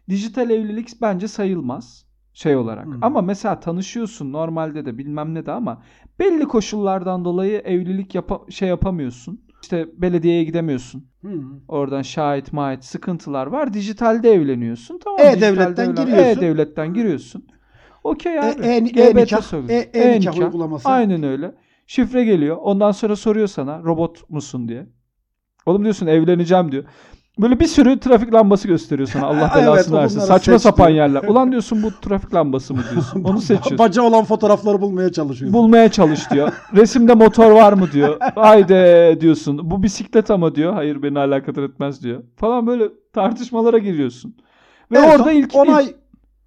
dijital 0.09 0.51
evlilik 0.51 0.89
bence 1.03 1.29
sayılmaz 1.29 2.07
şey 2.33 2.57
olarak. 2.57 2.87
Hmm. 2.87 3.05
Ama 3.05 3.23
mesela 3.23 3.61
tanışıyorsun 3.61 4.33
normalde 4.33 4.85
de 4.87 4.99
bilmem 4.99 5.35
ne 5.35 5.47
de 5.47 5.53
ama 5.53 5.83
belli 6.19 6.45
koşullardan 6.45 7.25
dolayı 7.25 7.59
evlilik 7.59 8.15
yapa- 8.15 8.51
şey 8.53 8.69
yapamıyorsun. 8.69 9.41
İşte 9.63 9.87
belediyeye 9.97 10.45
gidemiyorsun. 10.45 11.05
Hı 11.23 11.29
hı. 11.29 11.43
Oradan 11.69 12.03
şahit 12.03 12.53
mahit 12.53 12.85
sıkıntılar 12.85 13.47
var. 13.47 13.75
Dijitalde 13.75 14.31
evleniyorsun. 14.33 14.99
Tamam. 15.05 15.21
E-Devlet'ten 15.21 15.91
evlen- 15.91 16.05
giriyorsun. 16.07 16.41
E-Devlet'ten 16.41 16.95
giriyorsun. 16.95 17.47
Okey 18.05 18.35
E, 18.37 18.41
abi. 18.41 18.63
e, 18.67 18.79
GBT 18.79 19.01
e-nikah, 19.01 19.43
soruyor. 19.43 19.69
e, 19.71 19.75
e-nikah 19.75 20.01
E-nikah. 20.33 20.47
uygulaması. 20.47 20.89
Aynen 20.89 21.23
öyle. 21.23 21.55
Şifre 21.91 22.25
geliyor. 22.25 22.57
Ondan 22.61 22.93
sonra 22.93 23.17
soruyor 23.17 23.47
sana 23.47 23.83
robot 23.83 24.31
musun 24.31 24.69
diye. 24.69 24.87
Oğlum 25.67 25.83
diyorsun 25.83 26.07
evleneceğim 26.07 26.73
diyor. 26.73 26.85
Böyle 27.39 27.61
bir 27.61 27.67
sürü 27.67 28.01
trafik 28.01 28.35
lambası 28.35 28.69
gösteriyor 28.69 29.09
sana. 29.09 29.27
Allah 29.27 29.51
Evet, 29.55 29.67
belasını 29.67 29.97
versin. 29.97 30.17
bunları 30.17 30.29
Saçma 30.29 30.53
seç 30.53 30.63
sapan 30.63 30.89
yerler. 30.89 31.23
Ulan 31.23 31.51
diyorsun 31.51 31.83
bu 31.83 31.91
trafik 32.01 32.35
lambası 32.35 32.75
mı 32.75 32.81
diyorsun. 32.93 33.25
Onu 33.25 33.41
seçiyorsun. 33.41 33.79
Baca 33.79 34.03
olan 34.03 34.25
fotoğrafları 34.25 34.81
bulmaya 34.81 35.13
çalışıyorsun. 35.13 35.59
Bulmaya 35.61 35.91
çalış 35.91 36.31
diyor. 36.31 36.53
Resimde 36.77 37.15
motor 37.15 37.51
var 37.51 37.73
mı 37.73 37.93
diyor. 37.93 38.17
Haydi 38.35 39.21
diyorsun. 39.21 39.71
Bu 39.71 39.83
bisiklet 39.83 40.31
ama 40.31 40.55
diyor. 40.55 40.73
Hayır 40.73 41.03
beni 41.03 41.19
alakadar 41.19 41.63
etmez 41.63 42.03
diyor. 42.03 42.23
Falan 42.37 42.67
böyle 42.67 42.85
tartışmalara 43.13 43.79
giriyorsun. 43.79 44.37
Ve 44.93 44.99
En 44.99 45.11
orada 45.11 45.33
ilk, 45.33 45.55
onay 45.55 45.85
ilk- 45.85 45.95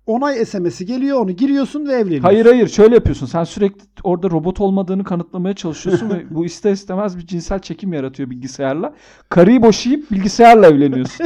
onay 0.07 0.45
SMS'i 0.45 0.86
geliyor 0.86 1.19
onu 1.19 1.31
giriyorsun 1.31 1.88
ve 1.88 1.93
evleniyorsun. 1.93 2.24
Hayır 2.27 2.45
hayır 2.45 2.67
şöyle 2.67 2.95
yapıyorsun. 2.95 3.25
Sen 3.25 3.43
sürekli 3.43 3.81
orada 4.03 4.29
robot 4.29 4.62
olmadığını 4.62 5.03
kanıtlamaya 5.03 5.55
çalışıyorsun 5.55 6.10
ve 6.10 6.24
bu 6.29 6.45
ister 6.45 6.72
istemez 6.72 7.17
bir 7.17 7.27
cinsel 7.27 7.60
çekim 7.60 7.93
yaratıyor 7.93 8.29
bilgisayarla. 8.29 8.93
Karıyı 9.29 9.62
boşayıp 9.63 10.12
bilgisayarla 10.12 10.67
evleniyorsun. 10.67 11.25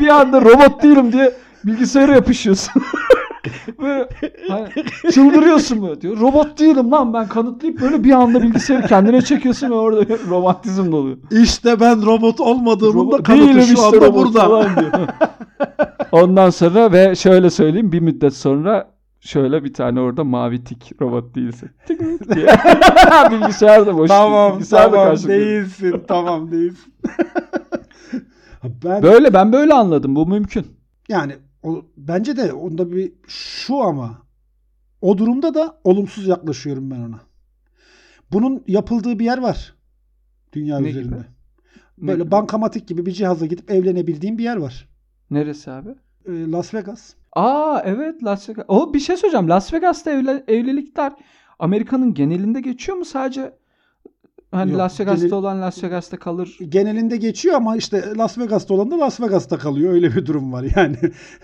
bir 0.00 0.08
anda 0.08 0.40
robot 0.40 0.82
değilim 0.82 1.12
diye 1.12 1.32
bilgisayara 1.64 2.14
yapışıyorsun. 2.14 2.82
Böyle 3.82 4.08
hani, 4.48 4.68
çıldırıyorsun 5.12 5.82
böyle 5.82 6.00
diyor. 6.00 6.20
Robot 6.20 6.58
değilim 6.58 6.90
lan 6.90 7.14
ben 7.14 7.28
kanıtlayıp 7.28 7.80
böyle 7.80 8.04
bir 8.04 8.12
anda 8.12 8.42
bilgisayarı 8.42 8.86
kendine 8.86 9.22
çekiyorsun 9.22 9.70
ve 9.70 9.74
orada 9.74 10.16
romantizm 10.28 10.92
doluyor. 10.92 11.16
İşte 11.30 11.80
ben 11.80 12.06
robot 12.06 12.40
olmadığımın 12.40 13.10
da 13.10 13.16
Robot- 13.16 13.22
kanıtı 13.22 13.62
şu 13.62 13.72
işte 13.72 13.86
anda 13.86 14.14
burada. 14.14 14.68
Ondan 16.12 16.50
sonra 16.50 16.92
ve 16.92 17.14
şöyle 17.14 17.50
söyleyeyim 17.50 17.92
bir 17.92 18.00
müddet 18.00 18.34
sonra 18.34 18.94
şöyle 19.20 19.64
bir 19.64 19.74
tane 19.74 20.00
orada 20.00 20.24
mavi 20.24 20.64
tik 20.64 20.92
robot 21.02 21.34
değilse. 21.34 21.66
Tik 21.86 22.00
diye. 22.34 22.46
Bilgisayar 23.30 23.86
da 23.86 23.98
boş. 23.98 24.08
Tamam 24.08 24.52
Bilgisayar 24.54 24.92
da 24.92 24.96
tamam 24.96 25.16
değilsin 25.28 26.02
tamam 26.08 26.50
değilsin. 26.52 26.94
ben 28.84 29.02
Böyle 29.02 29.34
ben 29.34 29.52
böyle 29.52 29.74
anladım. 29.74 30.16
Bu 30.16 30.26
mümkün. 30.26 30.66
yani 31.08 31.36
o, 31.62 31.82
bence 31.96 32.36
de 32.36 32.52
onda 32.52 32.92
bir 32.92 33.12
şu 33.28 33.76
ama 33.82 34.18
o 35.00 35.18
durumda 35.18 35.54
da 35.54 35.80
olumsuz 35.84 36.26
yaklaşıyorum 36.26 36.90
ben 36.90 37.00
ona. 37.00 37.20
Bunun 38.32 38.62
yapıldığı 38.66 39.18
bir 39.18 39.24
yer 39.24 39.38
var 39.38 39.74
dünya 40.52 40.78
Ne 40.78 40.88
üzerinde. 40.88 41.08
gibi? 41.14 41.24
Böyle 41.98 42.24
Ne- 42.24 42.30
bankamatik 42.30 42.88
gibi 42.88 43.06
bir 43.06 43.12
cihaza 43.12 43.46
gidip 43.46 43.70
evlenebildiğin 43.70 44.38
bir 44.38 44.44
yer 44.44 44.56
var. 44.56 44.88
Neresi 45.30 45.70
abi? 45.70 45.88
Ee, 46.26 46.50
Las 46.50 46.74
Vegas. 46.74 47.14
Aa 47.32 47.82
evet 47.84 48.24
Las 48.24 48.48
Vegas. 48.48 48.64
O 48.68 48.94
bir 48.94 48.98
şey 49.00 49.16
söyleyeceğim. 49.16 49.48
Las 49.48 49.72
Vegas'ta 49.72 50.10
evle- 50.10 50.44
evlilikler 50.48 51.12
Amerika'nın 51.58 52.14
genelinde 52.14 52.60
geçiyor 52.60 52.98
mu 52.98 53.04
sadece? 53.04 53.52
Hani 54.52 54.70
Yok, 54.70 54.78
Las 54.80 55.00
Vegas'ta 55.00 55.26
genel- 55.26 55.34
olan 55.38 55.62
Las 55.62 55.84
Vegas'ta 55.84 56.16
kalır. 56.16 56.58
Genelinde 56.68 57.16
geçiyor 57.16 57.54
ama 57.54 57.76
işte 57.76 58.04
Las 58.18 58.38
Vegas'ta 58.38 58.74
olan 58.74 58.90
da 58.90 58.98
Las 58.98 59.20
Vegas'ta 59.20 59.58
kalıyor. 59.58 59.92
Öyle 59.92 60.14
bir 60.16 60.26
durum 60.26 60.52
var 60.52 60.64
yani. 60.76 60.96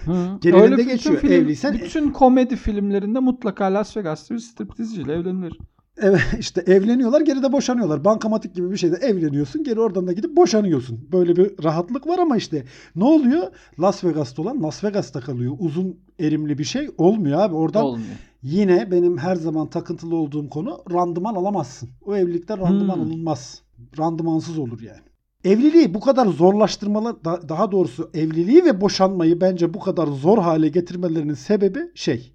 Hı. 0.05 0.39
Genelinde 0.43 0.63
Öyle 0.73 0.83
geçiyor. 0.83 1.17
film- 1.21 1.33
Evliysen- 1.33 1.75
bütün 1.75 2.11
komedi 2.11 2.57
filmlerinde 2.57 3.19
mutlaka 3.19 3.65
Las 3.75 3.97
Vegas'ta 3.97 4.35
bir 4.35 4.41
striptizciyle 4.41 5.13
evlenilir. 5.15 5.59
Evet 5.99 6.21
işte 6.39 6.61
evleniyorlar 6.67 7.21
geri 7.21 7.43
de 7.43 7.53
boşanıyorlar. 7.53 8.05
Bankamatik 8.05 8.55
gibi 8.55 8.71
bir 8.71 8.77
şeyde 8.77 8.97
evleniyorsun 8.97 9.65
geri 9.65 9.81
oradan 9.81 10.07
da 10.07 10.13
gidip 10.13 10.37
boşanıyorsun. 10.37 11.09
Böyle 11.13 11.37
bir 11.37 11.65
rahatlık 11.65 12.07
var 12.07 12.19
ama 12.19 12.37
işte 12.37 12.65
ne 12.97 13.05
oluyor? 13.05 13.43
Las 13.81 14.05
Vegas'ta 14.05 14.43
olan 14.43 14.63
Las 14.63 14.85
Vegas'ta 14.85 15.21
kalıyor. 15.21 15.57
Uzun 15.59 16.01
erimli 16.21 16.59
bir 16.59 16.65
şey 16.65 16.91
olmuyor 16.99 17.41
abi. 17.41 17.55
Oradan 17.55 17.85
Olmuyor. 17.85 18.09
yine 18.43 18.91
benim 18.91 19.19
her 19.19 19.37
zaman 19.37 19.67
takıntılı 19.71 20.17
olduğum 20.17 20.49
konu 20.51 20.79
randıman 20.93 21.35
alamazsın. 21.35 21.89
O 22.05 22.17
evlilikten 22.17 22.59
randıman 22.61 22.97
Hmm. 22.97 23.03
alınmaz. 23.03 23.63
Randımansız 23.99 24.59
olur 24.59 24.81
yani. 24.81 25.01
Evliliği 25.45 25.95
bu 25.95 26.01
kadar 26.01 26.27
zorlaştırmalar 26.27 27.25
da- 27.25 27.49
daha 27.49 27.73
doğrusu 27.73 28.11
evliliği 28.15 28.65
ve 28.65 28.81
boşanmayı 28.81 29.41
bence 29.41 29.75
bu 29.75 29.81
kadar 29.81 30.07
zor 30.07 30.39
hale 30.39 30.69
getirmelerinin 30.69 31.35
sebebi 31.35 31.79
şey. 31.95 32.33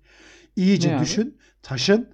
İyice 0.55 0.89
Ne 0.89 0.95
abi? 0.95 1.03
düşün, 1.03 1.37
taşın, 1.63 2.07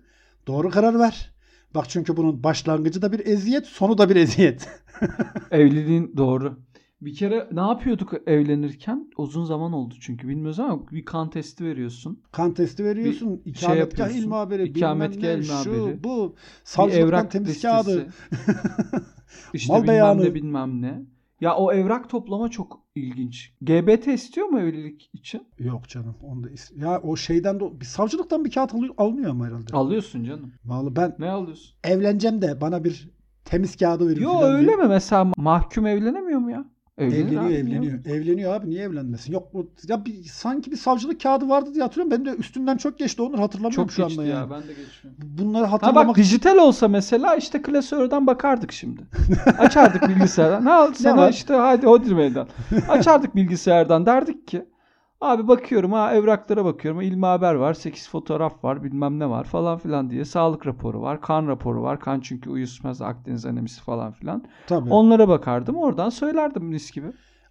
doğru 0.48 0.70
karar 0.70 1.00
ver. 1.00 1.34
Bak 1.76 1.90
çünkü 1.90 2.18
bunun 2.18 2.44
başlangıcı 2.44 3.02
da 3.02 3.12
bir 3.12 3.26
eziyet, 3.26 3.66
sonu 3.66 3.98
da 3.98 4.10
bir 4.10 4.16
eziyet. 4.16 4.70
Evliliğin 5.52 6.14
doğru. 6.18 6.60
Bir 7.02 7.16
kere 7.16 7.48
ne 7.52 7.60
yapıyorduk 7.60 8.14
evlenirken? 8.28 9.10
Uzun 9.18 9.46
zaman 9.46 9.74
oldu 9.74 9.96
çünkü 10.00 10.28
bilmiyoruz 10.28 10.60
ama 10.60 10.88
bir 10.92 11.06
kan 11.06 11.30
testi 11.30 11.66
veriyorsun. 11.66 12.24
kan 12.32 12.54
testi 12.54 12.84
veriyorsun, 12.86 13.42
şey 13.44 13.52
ikametgah 13.52 13.78
yapıyorsun, 13.80 14.16
ilmi 14.16 14.34
haberi, 14.34 14.64
ikametgah 14.64 15.34
ilmi 15.34 15.44
şu, 15.46 15.54
haberi, 15.54 16.04
bu, 16.04 16.36
bir 16.36 16.42
savcılıktan 16.64 17.30
temiz 17.30 17.50
listesi. 17.50 17.68
kağıdı. 17.68 18.08
işte 19.54 19.74
Mal 19.74 19.82
bilmem 19.84 19.94
beyanı. 19.94 20.24
ne 20.24 20.34
bilmem 20.34 20.82
ne. 20.82 21.02
Ya 21.42 21.56
o 21.56 21.72
evrak 21.74 22.10
toplama 22.10 22.50
çok 22.50 22.82
ilginç. 22.96 23.54
GBT 23.62 24.08
istiyor 24.14 24.48
mu 24.48 24.60
evlilik 24.60 25.10
için? 25.14 25.44
Yok 25.60 25.88
canım. 25.90 26.16
Onda 26.24 26.50
is- 26.50 26.80
ya 26.86 27.02
o 27.02 27.16
şeyden 27.16 27.60
de 27.60 27.80
bir 27.82 27.86
savcılıktan 27.86 28.46
bir 28.46 28.52
kağıt 28.52 28.74
alıyor, 28.74 28.94
alınıyor 28.98 29.34
mu 29.34 29.46
herhalde? 29.46 29.74
Alıyorsun 29.74 30.24
canım. 30.24 30.52
Vallahi 30.66 30.96
ben 30.96 31.16
Ne 31.20 31.30
alıyorsun? 31.30 31.76
evleneceğim 31.84 32.42
de 32.42 32.62
bana 32.62 32.84
bir 32.84 33.10
temiz 33.46 33.76
kağıdı 33.78 34.08
verin 34.10 34.22
Yo 34.22 34.42
öyle 34.42 34.68
diye. 34.68 34.76
mi? 34.76 34.88
Mesela 34.88 35.32
mahkum 35.38 35.86
evlenemiyor 35.88 36.40
mu 36.40 36.52
ya? 36.52 36.66
Evlenir 36.98 37.18
Evleniyor, 37.22 37.44
abi, 37.46 37.54
evleniyor. 37.54 38.06
Evleniyor 38.06 38.54
abi 38.54 38.70
niye 38.70 38.84
evlenmesin? 38.84 39.34
Yok 39.34 39.54
bu 39.54 39.72
ya 39.88 40.06
bir 40.06 40.24
sanki 40.24 40.72
bir 40.72 40.76
savcılık 40.78 41.22
kağıdı 41.22 41.50
vardı 41.50 41.74
diye 41.74 41.84
hatırlıyorum. 41.84 42.12
Benim 42.12 42.26
de 42.26 42.40
üstünden 42.40 42.78
çok 42.78 43.00
geçti. 43.00 43.22
Onları 43.22 43.42
hatırlamıyorum 43.42 43.86
Çok 43.88 43.92
şu 43.92 44.04
geçti 44.08 44.22
anda 44.22 44.30
ya. 44.30 44.36
yani. 44.38 44.52
Ben 44.52 44.62
de 44.62 44.68
geçmiyorum. 44.68 45.38
Bunları 45.38 45.66
Ha 45.66 45.72
hatırlamak 45.72 46.08
bak 46.08 46.16
dijital 46.16 46.58
olsa 46.58 46.88
mesela 46.88 47.36
işte 47.36 47.62
klasörden 47.62 48.28
bakardık 48.28 48.72
şimdi. 48.72 49.02
Açardık 49.58 50.10
bilgisayardan. 50.10 50.66
Ne 50.66 50.72
al 50.72 50.94
sana 50.94 51.30
işte 51.30 51.54
hadi 51.54 51.86
Hodri 51.86 52.16
meydan. 52.16 52.48
Açardık 52.90 53.36
bilgisayardan 53.36 54.06
derdik 54.06 54.48
ki 54.48 54.66
abi 55.22 55.48
bakıyorum 55.48 55.92
ha 55.92 56.14
evraklara 56.14 56.66
bakıyorum. 56.66 57.02
İlmi 57.02 57.26
haber 57.26 57.56
var. 57.56 57.74
8 57.74 58.10
fotoğraf 58.10 58.64
var. 58.64 58.84
Bilmem 58.84 59.20
ne 59.20 59.30
var 59.30 59.44
falan 59.44 59.78
filan 59.78 60.10
diye. 60.10 60.26
Sağlık 60.26 60.68
raporu 60.68 61.02
var. 61.02 61.22
Kan 61.22 61.48
raporu 61.48 61.82
var. 61.82 62.00
Kan 62.00 62.20
çünkü 62.20 62.50
uyuşmaz 62.50 63.02
Akdeniz 63.02 63.46
anemisi 63.46 63.82
falan 63.82 64.12
filan. 64.12 64.44
Tabii. 64.68 64.90
Onlara 64.90 65.28
bakardım. 65.28 65.76
Oradan 65.76 66.10
söylerdim 66.10 66.66
mis 66.66 66.92
gibi. 66.92 67.08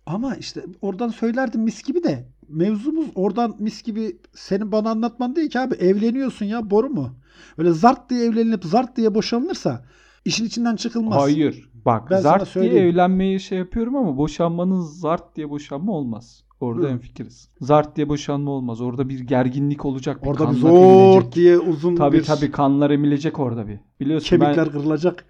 Ama 0.06 0.36
işte 0.36 0.64
oradan 0.82 1.08
söylerdim 1.08 1.60
mis 1.60 1.82
gibi 1.82 2.04
de 2.04 2.28
mevzumuz 2.48 3.06
oradan 3.14 3.56
mis 3.58 3.82
gibi 3.82 4.16
senin 4.34 4.72
bana 4.72 4.90
anlatman 4.90 5.36
değil 5.36 5.50
ki 5.50 5.60
abi 5.60 5.74
evleniyorsun 5.74 6.46
ya 6.46 6.70
boru 6.70 6.88
mu? 6.90 7.10
Öyle 7.58 7.72
zart 7.72 8.10
diye 8.10 8.24
evlenilip 8.24 8.64
zart 8.64 8.96
diye 8.96 9.14
boşanılırsa 9.14 9.84
işin 10.24 10.44
içinden 10.44 10.76
çıkılmaz. 10.76 11.22
Hayır. 11.22 11.70
Bak 11.86 12.10
Ben 12.10 12.20
zart 12.20 12.54
diye 12.54 12.72
evlenmeyi 12.72 13.40
şey 13.40 13.58
yapıyorum 13.58 13.96
ama 13.96 14.16
boşanmanın 14.16 14.80
zart 14.80 15.36
diye 15.36 15.50
boşanma 15.50 15.92
olmaz. 15.92 16.45
Orada 16.60 16.86
Hı. 16.86 16.90
hemfikiriz. 16.90 17.48
Zart 17.60 17.96
diye 17.96 18.08
boşanma 18.08 18.50
olmaz. 18.50 18.80
Orada 18.80 19.08
bir 19.08 19.20
gerginlik 19.20 19.84
olacak. 19.84 20.22
Bir 20.22 20.28
Orada 20.28 20.50
bir 20.50 20.56
zor 20.56 20.68
emilecek. 21.12 21.34
diye 21.34 21.58
uzun 21.58 21.96
Tabii 21.96 22.16
bir 22.18 22.24
tabii 22.24 22.50
kanlar 22.50 22.90
emilecek 22.90 23.38
orada 23.38 23.68
bir. 23.68 23.78
Biliyorsun 24.00 24.28
kemikler 24.28 24.72
kırılacak. 24.72 25.24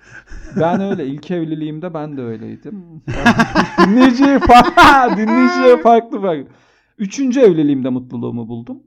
ben, 0.56 0.61
ben 0.62 0.80
öyle. 0.80 1.06
ilk 1.12 1.30
evliliğimde 1.30 1.95
ben 1.95 2.16
de 2.16 2.23
öyleydim. 2.23 2.85
dinleyiciye, 3.87 4.37
fa- 4.37 5.16
dinleyiciye 5.16 5.76
farklı 5.83 6.23
bak. 6.23 6.47
Üçüncü 6.99 7.40
evliliğimde 7.40 7.88
mutluluğumu 7.88 8.49
buldum. 8.49 8.83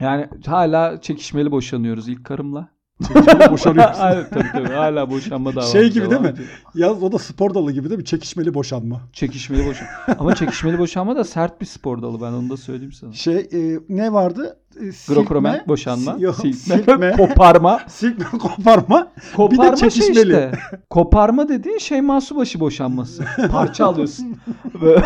Yani 0.00 0.26
hala 0.46 1.00
çekişmeli 1.00 1.50
boşanıyoruz 1.52 2.08
ilk 2.08 2.24
karımla. 2.24 2.68
Çekişmeli 3.08 3.50
boşanıyoruz. 3.50 3.98
evet 4.12 4.26
tabii 4.30 4.52
tabii. 4.52 4.74
Hala 4.74 5.10
boşanma 5.10 5.54
davası. 5.54 5.72
Şey 5.72 5.90
gibi 5.90 6.10
değil 6.10 6.20
mi? 6.20 6.28
ediyor. 6.28 6.48
Yaz 6.74 7.02
o 7.02 7.12
da 7.12 7.18
spor 7.18 7.54
dalı 7.54 7.72
gibi 7.72 7.88
değil 7.88 7.98
mi? 7.98 8.04
Çekişmeli 8.04 8.54
boşanma. 8.54 9.00
Çekişmeli 9.12 9.66
boşanma. 9.66 9.90
Ama 10.18 10.34
çekişmeli 10.34 10.78
boşanma 10.78 11.16
da 11.16 11.24
sert 11.24 11.60
bir 11.60 11.66
spor 11.66 12.02
dalı 12.02 12.20
ben 12.20 12.32
onu 12.32 12.50
da 12.50 12.56
söyleyeyim 12.56 12.92
sana. 12.92 13.12
Şey 13.12 13.36
e, 13.52 13.78
ne 13.88 14.12
vardı? 14.12 14.56
E, 14.80 14.92
silkme, 14.92 15.14
Grokromen 15.22 15.64
boşanma, 15.68 16.16
yok, 16.18 16.34
silme, 16.34 16.52
silkme, 16.52 17.12
koparma. 17.16 17.80
silkme, 17.88 18.38
koparma. 18.38 19.12
Koparma 19.36 19.76
şey 19.76 19.90
çekişmeli. 19.90 20.18
işte. 20.20 20.52
Koparma 20.90 21.48
dediğin 21.48 21.78
şey 21.78 22.00
Masubaşı 22.00 22.60
boşanması. 22.60 23.24
Parça 23.50 23.86
alıyorsun. 23.86 24.36
Böyle 24.82 25.02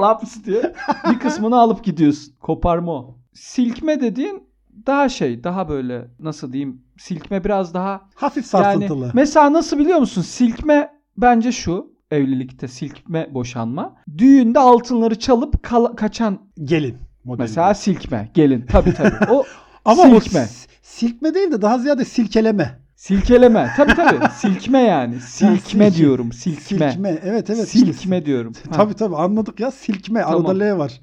laps 0.00 0.44
diye. 0.46 0.74
Bir 1.10 1.18
kısmını 1.18 1.58
alıp 1.58 1.84
gidiyorsun. 1.84 2.34
Koparma 2.40 2.92
o. 2.92 3.16
Silkme 3.34 4.00
dediğin 4.00 4.53
daha 4.86 5.08
şey, 5.08 5.44
daha 5.44 5.68
böyle 5.68 6.08
nasıl 6.20 6.52
diyeyim? 6.52 6.82
Silkme 6.98 7.44
biraz 7.44 7.74
daha 7.74 8.00
Hafif 8.14 8.36
yani 8.54 8.64
sarsıntılı. 8.64 9.10
mesela 9.14 9.52
nasıl 9.52 9.78
biliyor 9.78 9.98
musun? 9.98 10.22
Silkme 10.22 10.90
bence 11.16 11.52
şu 11.52 11.94
evlilikte 12.10 12.68
silkme 12.68 13.34
boşanma. 13.34 13.96
Düğünde 14.18 14.58
altınları 14.58 15.18
çalıp 15.18 15.62
kala- 15.62 15.96
kaçan 15.96 16.38
Gelin 16.64 16.96
modeli. 17.24 17.42
mesela 17.42 17.74
silkme 17.74 18.30
gelin. 18.34 18.66
Tabii 18.68 18.94
tabii. 18.94 19.30
O 19.30 19.44
Ama 19.84 20.02
silkme. 20.20 20.40
o 20.40 20.46
silkme 20.82 21.34
değil 21.34 21.52
de 21.52 21.62
daha 21.62 21.78
ziyade 21.78 22.04
silkeleme. 22.04 22.83
Silkeleme. 23.04 23.72
Tabii 23.76 23.94
tabii. 23.94 24.28
Silkme 24.36 24.78
yani. 24.80 25.20
Silkme 25.20 25.86
silki- 25.88 25.96
diyorum. 25.96 26.32
Silkme. 26.32 26.90
Silkme. 26.90 27.18
Evet 27.24 27.50
evet. 27.50 27.74
işte 27.74 27.92
Silkme 27.92 28.26
diyorum. 28.26 28.52
Ha. 28.70 28.72
Tabii 28.76 28.94
tabii 28.94 29.16
anladık 29.16 29.60
ya 29.60 29.70
silkme 29.70 30.20
Tamam. 30.22 30.46
arada 30.46 30.64
L 30.64 30.78
var. 30.78 31.00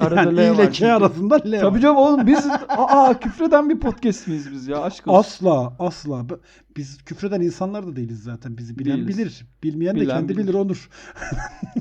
Arada 0.00 0.20
yani 0.22 0.36
L 0.36 0.38
ile 0.40 0.50
var 0.50 0.66
K 0.66 0.72
çünkü. 0.72 0.92
arasında 0.92 1.34
L 1.36 1.52
var. 1.52 1.60
Tabii 1.60 1.80
canım 1.80 1.96
oğlum 1.96 2.26
biz 2.26 2.46
aa 2.68 3.20
küfreden 3.20 3.70
bir 3.70 3.80
podcast 3.80 4.26
miyiz 4.28 4.52
biz 4.52 4.68
ya 4.68 4.82
aşk 4.82 5.06
olsun. 5.08 5.18
Asla 5.46 5.72
asla. 5.78 6.24
Biz 6.76 6.98
küfreden 7.04 7.40
insanlar 7.40 7.86
da 7.86 7.96
değiliz 7.96 8.22
zaten. 8.22 8.58
Bizi 8.58 8.78
bilen 8.78 8.96
Değiliz. 8.96 9.18
bilir. 9.18 9.46
Bilmeyen 9.62 9.96
de 9.96 10.00
Bilen 10.00 10.16
kendi 10.18 10.28
bilir. 10.28 10.42
bilir 10.48 10.54
Onur. 10.54 10.88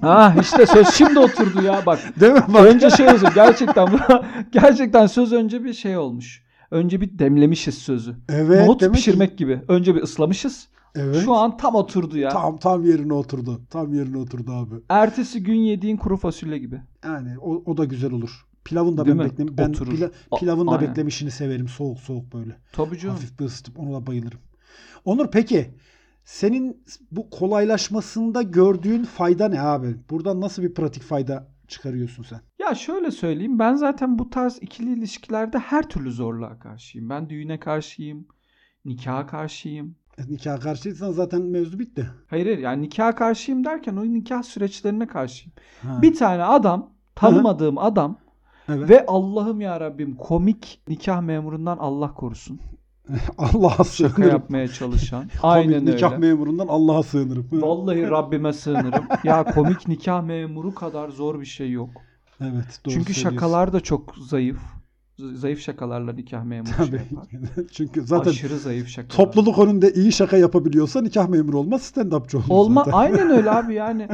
Ah 0.01 0.35
işte 0.41 0.65
söz 0.65 0.87
şimdi 0.93 1.19
oturdu 1.19 1.61
ya 1.61 1.81
bak. 1.85 1.99
Değil 2.19 2.33
mi? 2.33 2.41
Bak. 2.47 2.65
Önce 2.65 2.89
şey 2.89 3.07
olsun 3.07 3.29
gerçekten 3.35 3.87
gerçekten 4.51 5.07
söz 5.07 5.33
önce 5.33 5.63
bir 5.63 5.73
şey 5.73 5.97
olmuş. 5.97 6.46
Önce 6.71 7.01
bir 7.01 7.19
demlemişiz 7.19 7.77
sözü. 7.77 8.15
Evet. 8.29 8.67
Nohut 8.67 8.81
demek 8.81 8.95
ki- 8.95 8.97
pişirmek 9.00 9.38
gibi. 9.38 9.62
Önce 9.67 9.95
bir 9.95 10.01
ıslamışız. 10.01 10.67
Evet. 10.95 11.21
Şu 11.25 11.33
an 11.33 11.57
tam 11.57 11.75
oturdu 11.75 12.17
ya. 12.17 12.29
Tam 12.29 12.57
tam 12.57 12.86
yerine 12.86 13.13
oturdu. 13.13 13.62
Tam 13.69 13.93
yerine 13.93 14.17
oturdu 14.17 14.51
abi. 14.51 14.75
Ertesi 14.89 15.43
gün 15.43 15.55
yediğin 15.55 15.97
kuru 15.97 16.17
fasulye 16.17 16.57
gibi. 16.57 16.81
Yani 17.05 17.39
o, 17.39 17.63
o 17.65 17.77
da 17.77 17.86
güzel 17.86 18.12
olur. 18.12 18.45
Pilavın 18.65 18.97
da 18.97 19.05
Değil 19.05 19.17
ben 19.17 19.25
beklem 19.29 19.47
ben 19.57 19.71
pila- 19.71 20.12
A- 20.31 20.36
pilavın 20.38 20.67
da 20.67 20.71
aynen. 20.71 20.89
beklemişini 20.89 21.31
severim. 21.31 21.67
Soğuk 21.67 22.00
soğuk 22.00 22.33
böyle. 22.33 22.55
Tabii 22.74 22.97
canım. 23.00 23.15
Hafif 23.15 23.39
bir 23.39 23.45
ısıtıp 23.45 23.79
ona 23.79 23.93
da 23.93 24.07
bayılırım. 24.07 24.39
Onur 25.05 25.27
peki 25.31 25.71
senin 26.25 26.83
bu 27.12 27.29
kolaylaşmasında 27.29 28.41
gördüğün 28.41 29.03
fayda 29.03 29.50
ne 29.50 29.62
abi? 29.62 29.95
Buradan 30.09 30.41
nasıl 30.41 30.63
bir 30.63 30.74
pratik 30.74 31.03
fayda 31.03 31.47
çıkarıyorsun 31.67 32.24
sen? 32.24 32.39
Ya 32.59 32.75
şöyle 32.75 33.12
söyleyeyim 33.12 33.59
ben 33.59 33.75
zaten 33.75 34.19
bu 34.19 34.29
tarz 34.29 34.57
ikili 34.62 34.93
ilişkilerde 34.93 35.59
her 35.59 35.89
türlü 35.89 36.12
zorluğa 36.12 36.59
karşıyım. 36.59 37.09
Ben 37.09 37.29
düğüne 37.29 37.59
karşıyım, 37.59 38.27
nikaha 38.86 39.27
karşıyım. 39.27 39.95
E, 40.17 40.21
Nikaha 40.33 40.59
karşıysan 40.59 41.12
zaten 41.12 41.41
mevzu 41.41 41.79
bitti. 41.79 42.09
Hayır 42.27 42.45
hayır 42.45 42.57
yani 42.57 42.81
nikaha 42.81 43.15
karşıyım 43.15 43.63
derken 43.63 43.95
o 43.95 44.03
nikah 44.03 44.43
süreçlerine 44.43 45.07
karşıyım. 45.07 45.53
Ha. 45.81 46.01
Bir 46.01 46.15
tane 46.15 46.43
adam, 46.43 46.93
tanımadığım 47.15 47.77
adam 47.77 48.19
Evet. 48.69 48.89
ve 48.89 49.05
Allah'ım 49.05 49.62
ya 49.62 49.79
Rabbim 49.79 50.15
komik 50.15 50.81
nikah 50.88 51.21
memurundan 51.21 51.77
Allah 51.77 52.13
korusun. 52.13 52.59
Allah'a 53.37 53.71
Şaka 53.71 53.83
sığınırım. 53.83 54.29
yapmaya 54.29 54.67
çalışan. 54.67 55.21
Komik 55.41 55.43
Aynen 55.43 55.85
nikah 55.85 56.11
öyle. 56.11 56.27
memurundan 56.27 56.67
Allah'a 56.67 57.03
sığınırım. 57.03 57.47
Vallahi 57.61 58.09
Rabbime 58.09 58.53
sığınırım. 58.53 59.05
Ya 59.23 59.43
komik 59.43 59.87
nikah 59.87 60.23
memuru 60.23 60.75
kadar 60.75 61.09
zor 61.09 61.39
bir 61.39 61.45
şey 61.45 61.71
yok. 61.71 61.89
Evet 62.41 62.79
doğru 62.85 62.93
Çünkü 62.93 63.13
şakalar 63.13 63.73
da 63.73 63.79
çok 63.79 64.15
zayıf. 64.29 64.57
Zayıf 65.33 65.59
şakalarla 65.61 66.13
nikah 66.13 66.43
memuru 66.43 66.67
şey 66.73 66.85
Tabii. 66.85 66.95
yapar. 66.95 67.27
Çünkü 67.71 68.01
zaten 68.01 68.31
Aşırı 68.31 68.59
zayıf 68.59 68.87
şakalar. 68.87 69.15
topluluk 69.25 69.59
önünde 69.59 69.93
iyi 69.93 70.11
şaka 70.11 70.37
yapabiliyorsa 70.37 71.01
nikah 71.01 71.27
memuru 71.27 71.59
olmaz 71.59 71.81
stand-upçı 71.95 72.37
olur 72.37 72.45
Olma 72.49 72.83
zaten. 72.83 72.97
aynen 72.97 73.29
öyle 73.29 73.51
abi 73.51 73.73
yani. 73.73 74.07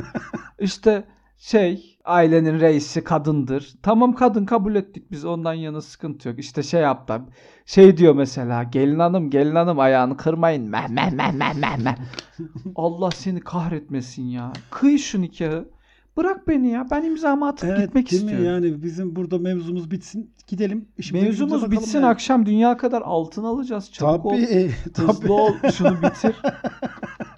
İşte 0.59 1.03
şey 1.43 1.97
ailenin 2.05 2.59
reisi 2.59 3.03
kadındır. 3.03 3.73
Tamam 3.83 4.15
kadın 4.15 4.45
kabul 4.45 4.75
ettik 4.75 5.11
biz 5.11 5.25
ondan 5.25 5.53
yana 5.53 5.81
sıkıntı 5.81 6.29
yok. 6.29 6.39
İşte 6.39 6.63
şey 6.63 6.81
yaptı. 6.81 7.21
Şey 7.65 7.97
diyor 7.97 8.15
mesela 8.15 8.63
gelin 8.63 8.99
hanım 8.99 9.29
gelin 9.29 9.55
hanım 9.55 9.79
ayağını 9.79 10.17
kırmayın. 10.17 10.69
Meh 10.69 10.89
meh 10.89 11.11
meh 11.11 11.33
meh 11.33 11.53
meh 11.55 11.77
meh. 11.77 11.95
Allah 12.75 13.11
seni 13.11 13.39
kahretmesin 13.39 14.23
ya. 14.23 14.53
Kıy 14.71 14.97
şu 14.97 15.21
nikahı. 15.21 15.69
Bırak 16.17 16.47
beni 16.47 16.69
ya. 16.69 16.87
Ben 16.91 17.03
imzamı 17.03 17.47
atıp 17.47 17.69
Evet, 17.69 17.85
gitmek 17.85 18.11
değil 18.11 18.23
mi? 18.23 18.31
istiyorum. 18.31 18.63
Yani 18.63 18.83
bizim 18.83 19.15
burada 19.15 19.37
mevzumuz 19.39 19.91
bitsin. 19.91 20.33
Gidelim. 20.47 20.87
işimize 20.97 21.25
Mevzumuz 21.25 21.71
bitsin 21.71 21.99
yani. 21.99 22.07
akşam 22.07 22.45
dünya 22.45 22.77
kadar 22.77 23.01
altın 23.01 23.43
alacağız. 23.43 23.91
Çabuk 23.91 24.25
ol. 24.25 24.29
Tabii. 24.31 24.71
tabii. 24.93 25.07
Hızlı 25.07 25.33
ol. 25.33 25.53
Şunu 25.77 25.97
bitir. 26.01 26.35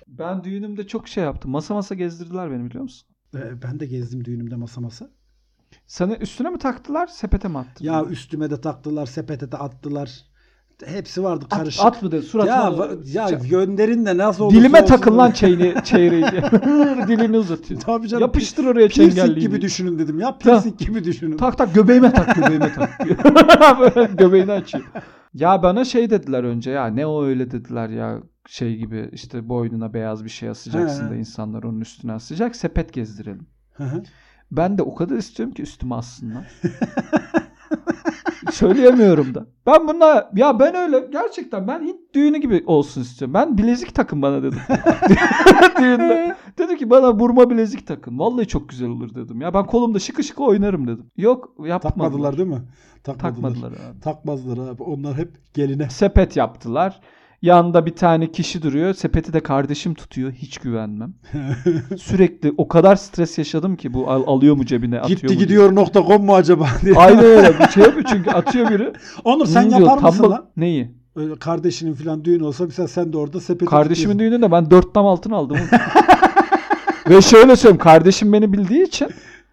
Ben 0.08 0.44
düğünümde 0.44 0.88
çok 0.88 1.08
şey 1.08 1.24
yaptım. 1.24 1.52
Masa 1.52 1.74
masa 1.74 1.96
gezdirdiler 1.96 2.52
beni 2.52 2.66
biliyor 2.66 2.84
musun? 2.84 3.10
Ee, 3.36 3.62
Ben 3.64 3.80
de 3.80 3.86
gezdim 3.86 4.26
düğünümde 4.26 4.56
masa 4.56 4.82
masa. 4.82 5.10
Sana 5.88 6.16
üstüne 6.16 6.50
mi 6.50 6.58
taktılar, 6.58 7.08
sepete 7.08 7.48
mi 7.48 7.58
attın? 7.58 7.86
Ya 7.86 8.06
üstüme 8.06 8.50
de 8.50 8.62
taktılar, 8.62 9.06
sepete 9.06 9.52
de 9.52 9.58
attılar. 9.58 10.12
Hepsi 10.86 11.24
vardı 11.24 11.46
at, 11.52 11.60
karışık. 11.60 11.86
at 11.86 12.04
mı 12.04 12.12
dedi 12.12 12.22
suratına. 12.26 12.54
ya, 12.56 12.62
va- 12.62 13.18
ya 13.18 13.40
gönderin 13.50 14.06
de 14.06 14.18
nasıl 14.18 14.44
olursa 14.44 14.60
Dilime 14.60 14.78
olsun 14.82 14.88
takın 14.96 15.18
lan 15.18 15.34
öyle. 15.44 15.76
çeyreği. 15.84 16.24
Dilini 17.08 17.38
uzatıyor. 17.38 17.82
Tabii 17.82 18.08
canım. 18.08 18.22
Yapıştır 18.22 18.66
oraya 18.66 18.88
Piercing 18.88 19.16
çengelliğini. 19.16 19.40
gibi 19.40 19.62
düşünün 19.62 20.00
dedim. 20.00 20.20
Ya 20.20 20.38
piercing 20.38 20.78
gibi 20.80 21.04
düşünün. 21.04 21.38
Tak 21.38 21.58
tak 21.58 21.76
göbeğime 21.76 22.14
tak 22.14 22.36
göbeğime 22.36 22.74
tak. 22.74 23.00
Göbeğini 24.18 24.52
açıyor. 24.52 24.84
Ya 25.34 25.64
bana 25.64 25.86
şey 25.86 26.10
dediler 26.10 26.44
önce 26.44 26.72
ya 26.72 26.88
ne 26.88 27.06
o 27.06 27.24
öyle 27.26 27.52
dediler 27.52 27.90
ya 27.90 28.20
şey 28.48 28.78
gibi 28.78 29.10
işte 29.12 29.50
boynuna 29.50 29.94
beyaz 29.94 30.24
bir 30.24 30.30
şey 30.30 30.50
asacaksın 30.50 31.06
He. 31.06 31.10
da 31.10 31.16
insanlar 31.16 31.64
onun 31.64 31.82
üstüne 31.82 32.14
asacak 32.14 32.56
sepet 32.56 32.94
gezdirelim. 32.94 33.48
Ben 34.52 34.78
de 34.78 34.84
o 34.84 34.96
kadar 34.96 35.16
istiyorum 35.18 35.54
ki 35.54 35.62
üstüme 35.62 35.96
assınlar. 35.96 36.52
Söyleyemiyorum 38.52 39.36
da. 39.36 39.46
Ben 39.66 39.88
buna 39.88 40.30
ya 40.36 40.60
ben 40.60 40.76
öyle 40.76 41.08
gerçekten 41.12 41.68
ben 41.68 41.82
Hint 41.82 42.14
düğünü 42.14 42.38
gibi 42.38 42.64
olsun 42.66 43.02
istiyorum. 43.02 43.34
Ben 43.34 43.58
bilezik 43.58 43.96
takın 43.96 44.22
bana 44.22 44.44
dedim. 44.44 44.60
Düğünde. 45.80 46.36
Dedi 46.58 46.78
ki 46.78 46.90
bana 46.90 47.20
burma 47.20 47.50
bilezik 47.50 47.88
takın. 47.88 48.20
Vallahi 48.20 48.48
çok 48.48 48.70
güzel 48.70 48.90
olur 48.90 49.16
dedim. 49.16 49.42
Ya 49.42 49.54
ben 49.54 49.66
kolumda 49.66 50.00
şıkı 50.00 50.24
şıkı 50.24 50.44
oynarım 50.44 50.88
dedim. 50.88 51.12
Yok 51.18 51.50
yapmadılar. 51.60 51.80
Takmadılar 51.80 52.38
değil 52.38 52.50
mi? 52.50 52.62
Takmadılar. 53.04 53.54
Takmadılar 53.54 53.72
abi. 53.72 54.00
Takmazlar 54.02 54.58
abi. 54.58 54.84
Onlar 54.84 55.18
hep 55.18 55.54
geline. 55.54 55.90
Sepet 55.90 56.38
yaptılar. 56.38 57.02
Yanında 57.46 57.86
bir 57.86 57.96
tane 57.96 58.32
kişi 58.32 58.62
duruyor. 58.62 58.94
Sepeti 58.94 59.34
de 59.34 59.40
kardeşim 59.40 59.94
tutuyor. 59.94 60.32
Hiç 60.32 60.58
güvenmem. 60.58 61.14
Sürekli 61.98 62.54
o 62.58 62.68
kadar 62.68 62.96
stres 62.96 63.38
yaşadım 63.38 63.76
ki 63.76 63.94
bu 63.94 64.10
al- 64.12 64.24
alıyor 64.28 64.56
mu 64.56 64.66
cebine 64.66 65.00
atıyor 65.00 65.20
Gitti 65.20 65.34
mu 65.34 65.40
gidiyor 65.40 65.76
nokta 65.76 66.04
com 66.08 66.26
mu 66.26 66.36
acaba 66.36 66.68
diye. 66.86 66.96
Aynen 66.96 67.24
öyle. 67.24 67.60
Bir 67.60 67.68
şey 67.68 67.84
yapıyor 67.84 68.06
çünkü 68.10 68.30
atıyor 68.32 68.70
biri. 68.70 68.94
Onur 69.24 69.46
sen 69.46 69.64
"Hı," 69.66 69.70
diyor, 69.70 69.80
yapar 69.80 69.98
mısın 70.10 70.22
"Tam 70.24 70.32
lan? 70.32 70.46
Neyi? 70.58 70.92
Öyle 71.16 71.36
kardeşinin 71.36 71.94
falan 71.94 72.26
düğün 72.26 72.40
olsa 72.40 72.66
mesela 72.66 72.88
sen 72.88 73.14
de 73.14 73.18
orada 73.18 73.40
sepeti 73.40 73.66
Kardeşimin 73.66 74.14
tutuyorsun. 74.14 74.20
düğününde 74.20 74.52
ben 74.52 74.72
dört 74.72 74.94
tam 74.94 75.06
altın 75.06 75.32
aldım. 75.32 75.58
Ve 77.10 77.22
şöyle 77.22 77.56
söyleyeyim 77.56 77.78
kardeşim 77.78 78.34
beni 78.34 78.54
bildiği 78.54 78.84
için 78.84 79.08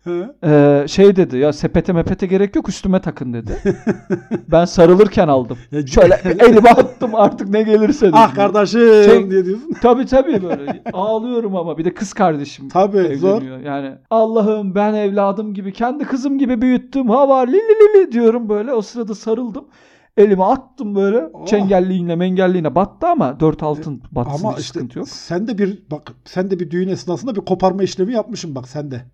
Hı? 0.04 0.34
e, 0.44 0.88
şey 0.88 1.16
dedi 1.16 1.36
ya 1.36 1.52
sepete 1.52 1.92
mepete 1.92 2.26
gerek 2.26 2.56
yok 2.56 2.68
üstüme 2.68 3.00
takın 3.00 3.32
dedi. 3.32 3.58
ben 4.50 4.64
sarılırken 4.64 5.28
aldım. 5.28 5.58
Şöyle 5.86 6.14
elime 6.40 6.70
attım 6.70 7.14
artık 7.14 7.48
ne 7.48 7.62
gelirse 7.62 8.06
dedim. 8.06 8.18
Ah 8.18 8.34
kardeşim 8.34 8.80
Şey- 9.04 9.30
diye 9.30 9.44
diyorsun. 9.44 9.72
Tabii 9.82 10.06
tabii 10.06 10.42
böyle 10.42 10.82
ağlıyorum 10.92 11.56
ama 11.56 11.78
bir 11.78 11.84
de 11.84 11.94
kız 11.94 12.12
kardeşim 12.12 12.68
Tabii, 12.68 13.16
zor. 13.16 13.36
evleniyor. 13.36 13.60
Yani 13.60 13.94
Allah'ım 14.10 14.74
ben 14.74 14.94
evladım 14.94 15.54
gibi 15.54 15.72
kendi 15.72 16.04
kızım 16.04 16.38
gibi 16.38 16.62
büyüttüm 16.62 17.10
hava 17.10 17.40
li 17.40 17.52
li 17.52 17.58
li 17.58 18.00
li 18.06 18.12
diyorum 18.12 18.48
böyle 18.48 18.72
o 18.74 18.82
sırada 18.82 19.14
sarıldım. 19.14 19.64
Elime 20.16 20.44
attım 20.44 20.94
böyle 20.94 21.24
Oh. 21.32 21.46
çengelliğine 21.46 22.16
mengelliğine 22.16 22.74
battı 22.74 23.06
ama 23.06 23.40
dört 23.40 23.62
altın 23.62 24.02
batsın 24.12 24.44
Ama 24.46 24.52
hiç 24.56 24.60
işte 24.60 24.72
sıkıntı 24.72 24.98
yok. 24.98 25.08
sen 25.08 25.46
de 25.48 25.58
bir 25.58 25.82
bak 25.90 26.12
sen 26.24 26.50
de 26.50 26.60
bir 26.60 26.70
düğün 26.70 26.88
esnasında 26.88 27.34
bir 27.36 27.40
koparma 27.40 27.82
işlemi 27.82 28.12
yapmışsın 28.12 28.54
bak 28.54 28.68
sen 28.68 28.90
de. 28.90 29.04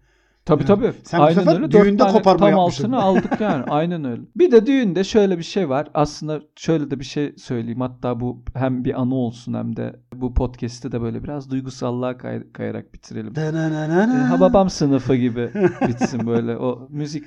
Tabii 0.49 0.63
Yani 0.69 0.81
tabii. 0.81 0.93
sen 1.05 1.21
bu 1.21 1.35
sefer 1.35 1.73
Dört 1.73 1.85
düğünde 1.85 1.97
tane 2.03 2.13
koparma 2.13 2.39
tam 2.39 2.49
yapmışsın. 2.51 2.85
altını 2.93 3.03
aldık 3.03 3.41
yani. 3.41 3.65
Aynen 3.69 4.05
öyle. 4.05 4.23
Bir 4.37 4.51
de 4.51 4.67
düğünde 4.67 5.05
şöyle 5.05 5.39
bir 5.39 5.43
şey 5.43 5.69
var. 5.69 5.89
Aslında 5.95 6.41
şöyle 6.57 6.91
de 6.91 7.01
bir 7.01 7.05
şey 7.05 7.35
söyleyeyim. 7.37 7.81
Hatta 7.81 8.21
bu 8.21 8.43
hem 8.55 8.85
bir 8.85 9.01
anı 9.01 9.15
olsun 9.15 9.55
hem 9.55 9.77
de 9.77 9.97
bu 10.15 10.35
podcast'te 10.35 10.93
de 10.93 11.01
böyle 11.03 11.23
biraz 11.25 11.51
duygusallığa 11.51 12.19
kay- 12.19 12.53
kayarak 12.53 12.95
bitirelim. 12.95 13.33
Ee, 13.37 14.17
Hababam 14.29 14.71
sınıfı 14.71 15.15
gibi 15.15 15.51
bitsin 15.89 16.27
böyle 16.27 16.57
o 16.57 16.89
müzik. 16.91 17.25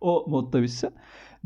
O 0.00 0.24
modda 0.30 0.62
bitsin. 0.62 0.90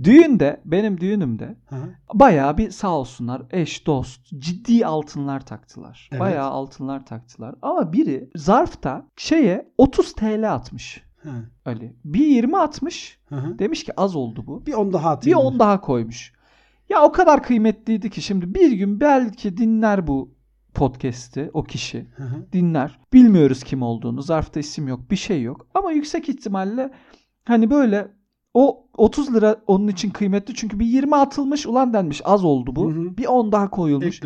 Düğünde 0.04 0.60
benim 0.64 1.00
düğünümde 1.00 1.56
Hı 1.68 1.76
hı. 1.76 1.94
bayağı 2.14 2.58
bir 2.58 2.70
sağ 2.70 2.90
olsunlar 2.98 3.42
eş 3.50 3.86
dost 3.86 4.26
ciddi 4.38 4.86
altınlar 4.86 5.46
taktılar. 5.46 6.08
Evet. 6.12 6.20
Bayağı 6.20 6.50
altınlar 6.50 7.06
taktılar. 7.06 7.54
Ama 7.62 7.92
biri 7.92 8.30
zarfta 8.36 9.06
şeye 9.16 9.72
30 9.78 10.12
TL 10.12 10.54
atmış 10.54 11.02
Hı. 11.22 11.30
Ali. 11.64 11.96
Bir 12.04 12.26
20 12.26 12.58
atmış. 12.58 13.18
Hı 13.28 13.36
hı. 13.36 13.58
Demiş 13.58 13.84
ki 13.84 13.92
az 13.96 14.16
oldu 14.16 14.44
bu. 14.46 14.66
Bir 14.66 14.72
on 14.74 14.92
daha 14.92 15.10
Bir 15.12 15.16
atayım. 15.16 15.38
10 15.38 15.58
daha 15.58 15.80
koymuş. 15.80 16.32
Ya 16.88 17.02
o 17.02 17.12
kadar 17.12 17.42
kıymetliydi 17.42 18.10
ki 18.10 18.22
şimdi 18.22 18.54
bir 18.54 18.72
gün 18.72 19.00
belki 19.00 19.56
dinler 19.56 20.06
bu 20.06 20.34
podcast'i 20.74 21.50
o 21.52 21.64
kişi 21.64 22.06
Hı 22.16 22.22
hı. 22.24 22.46
dinler. 22.52 22.98
Bilmiyoruz 23.12 23.64
kim 23.64 23.82
olduğunu. 23.82 24.22
Zarfta 24.22 24.60
isim 24.60 24.88
yok, 24.88 25.10
bir 25.10 25.16
şey 25.16 25.42
yok. 25.42 25.66
Ama 25.74 25.92
yüksek 25.92 26.28
ihtimalle 26.28 26.90
hani 27.44 27.70
böyle 27.70 28.08
o 28.54 28.84
30 28.96 29.34
lira 29.34 29.56
onun 29.66 29.88
için 29.88 30.10
kıymetli 30.10 30.54
çünkü 30.54 30.78
bir 30.78 30.86
20 30.86 31.16
atılmış 31.16 31.66
ulan 31.66 31.92
denmiş 31.92 32.22
az 32.24 32.44
oldu 32.44 32.76
bu. 32.76 32.90
Hı 32.90 32.94
hı. 33.00 33.16
Bir 33.16 33.26
10 33.26 33.52
daha 33.52 33.70
koyulmuş. 33.70 34.20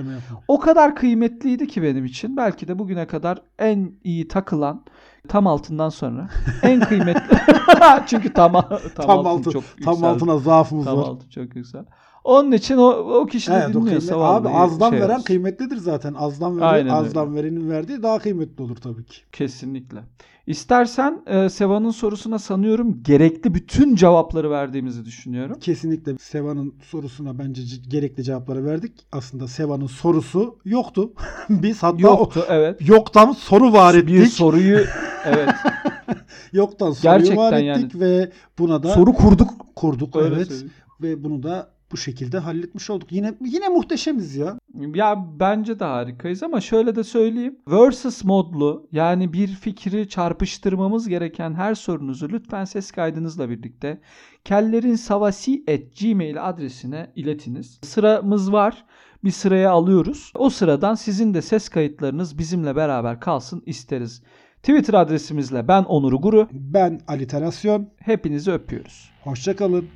O 0.49 0.59
kadar 0.59 0.97
kıymetliydi 0.97 1.67
ki 1.69 1.83
benim 1.83 2.05
için. 2.05 2.37
Belki 2.37 2.69
de 2.69 2.79
bugüne 2.79 3.07
kadar 3.07 3.39
en 3.59 3.93
iyi 4.05 4.29
takılan 4.29 4.85
tam 5.29 5.47
altından 5.47 5.89
sonra 5.89 6.29
en 6.63 6.81
kıymetli. 6.81 7.37
çünkü 8.07 8.33
tam, 8.33 8.53
tam, 8.53 8.79
Tam, 8.95 9.11
altın, 9.11 9.29
altın, 9.31 9.51
çok 9.51 9.65
tam 9.85 9.95
yükseldi. 9.95 10.07
altına 10.07 10.39
zaafımız 10.39 10.85
Tam 10.85 10.99
var. 10.99 11.03
altın 11.03 11.29
çok 11.29 11.57
yüksel. 11.57 11.85
Onun 12.25 12.53
için 12.53 12.77
o, 12.77 12.87
o 12.91 13.27
kişi 13.27 13.51
de 13.51 13.55
Evet, 13.65 13.75
dinliyorsa 13.75 14.13
kıymet- 14.15 14.25
abi 14.27 14.45
vallahi 14.49 14.55
azdan 14.57 14.91
şey 14.91 15.01
veren 15.01 15.15
olsun. 15.15 15.25
kıymetlidir 15.25 15.77
zaten. 15.77 16.15
Azdan 16.15 16.57
veren, 16.61 16.67
Aynen 16.69 16.89
azdan 16.89 17.35
verenin 17.37 17.71
verdiği 17.71 18.03
daha 18.03 18.19
kıymetli 18.19 18.63
olur 18.65 18.77
tabii 18.77 19.05
ki. 19.05 19.17
Kesinlikle. 19.33 19.99
İstersen 20.47 21.23
e, 21.27 21.49
Seva'nın 21.49 21.91
sorusuna 21.91 22.39
sanıyorum 22.39 23.03
gerekli 23.03 23.55
bütün 23.55 23.95
cevapları 23.95 24.51
verdiğimizi 24.51 25.05
düşünüyorum. 25.05 25.59
Kesinlikle 25.61 26.19
Seva'nın 26.19 26.75
sorusuna 26.91 27.39
bence 27.39 27.63
gerekli 27.89 28.25
cevapları 28.25 28.65
verdik. 28.65 28.93
Aslında 29.13 29.49
Seva'nın 29.49 29.87
sorusu 29.87 30.59
yoktu. 30.65 31.13
Biz 31.49 31.83
hatta 31.83 32.01
Yoktu 32.03 32.45
evet. 32.49 32.81
o 32.83 32.85
yoktan 32.95 33.33
soru 33.33 33.73
var 33.73 33.95
ettik. 33.95 34.09
Bir 34.09 34.27
soruyu 34.27 34.79
evet 35.25 35.49
Yoktan 36.53 36.91
soruyu 36.93 37.19
Gerçekten 37.19 37.37
var 37.53 37.59
yani. 37.59 37.85
ettik 37.85 38.01
ve 38.01 38.33
buna 38.59 38.83
da 38.83 38.89
soru 38.89 39.13
kurduk. 39.13 39.51
kurduk. 39.77 40.17
Öyle 40.17 40.35
evet. 40.37 40.49
söyleyeyim. 40.49 40.73
Ve 41.03 41.25
bunu 41.25 41.43
da 41.43 41.74
bu 41.93 41.97
şekilde 41.97 42.39
halletmiş 42.39 42.91
olduk. 42.91 43.13
Yine 43.13 43.35
yine 43.45 43.69
muhteşemiz 43.69 44.37
ya. 44.37 44.59
Ya 44.95 45.27
bence 45.41 45.81
de 45.81 45.85
harikayız 45.85 46.43
ama 46.43 46.61
şöyle 46.61 46.97
de 46.97 47.05
söyleyeyim. 47.05 47.59
Versus 47.69 48.25
modlu 48.25 48.89
yani 48.93 49.33
bir 49.33 49.49
fikri 49.49 50.09
çarpıştırmamız 50.09 51.09
gereken 51.09 51.55
her 51.55 51.75
sorunuzu 51.75 52.29
lütfen 52.29 52.65
ses 52.65 52.91
kaydınızla 52.91 53.51
birlikte 53.51 54.01
kellerinsavasi@gmail 54.45 56.49
adresine 56.49 57.13
iletiniz. 57.17 57.81
Sıramız 57.83 58.53
var. 58.53 58.85
Bir 59.25 59.31
sıraya 59.31 59.71
alıyoruz. 59.71 60.33
O 60.35 60.51
sıradan 60.51 60.95
sizin 60.95 61.35
de 61.35 61.43
ses 61.43 61.69
kayıtlarınız 61.69 62.39
bizimle 62.39 62.77
beraber 62.77 63.21
kalsın 63.21 63.63
isteriz. 63.67 64.23
Twitter 64.63 64.95
adresimizle 64.95 65.69
ben 65.69 65.83
Onur 65.83 66.13
Guru. 66.13 66.49
Ben 66.53 67.01
aliterasyon. 67.09 67.89
Hepinizi 67.99 68.53
öpüyoruz. 68.53 69.11
Hoşçakalın. 69.25 69.89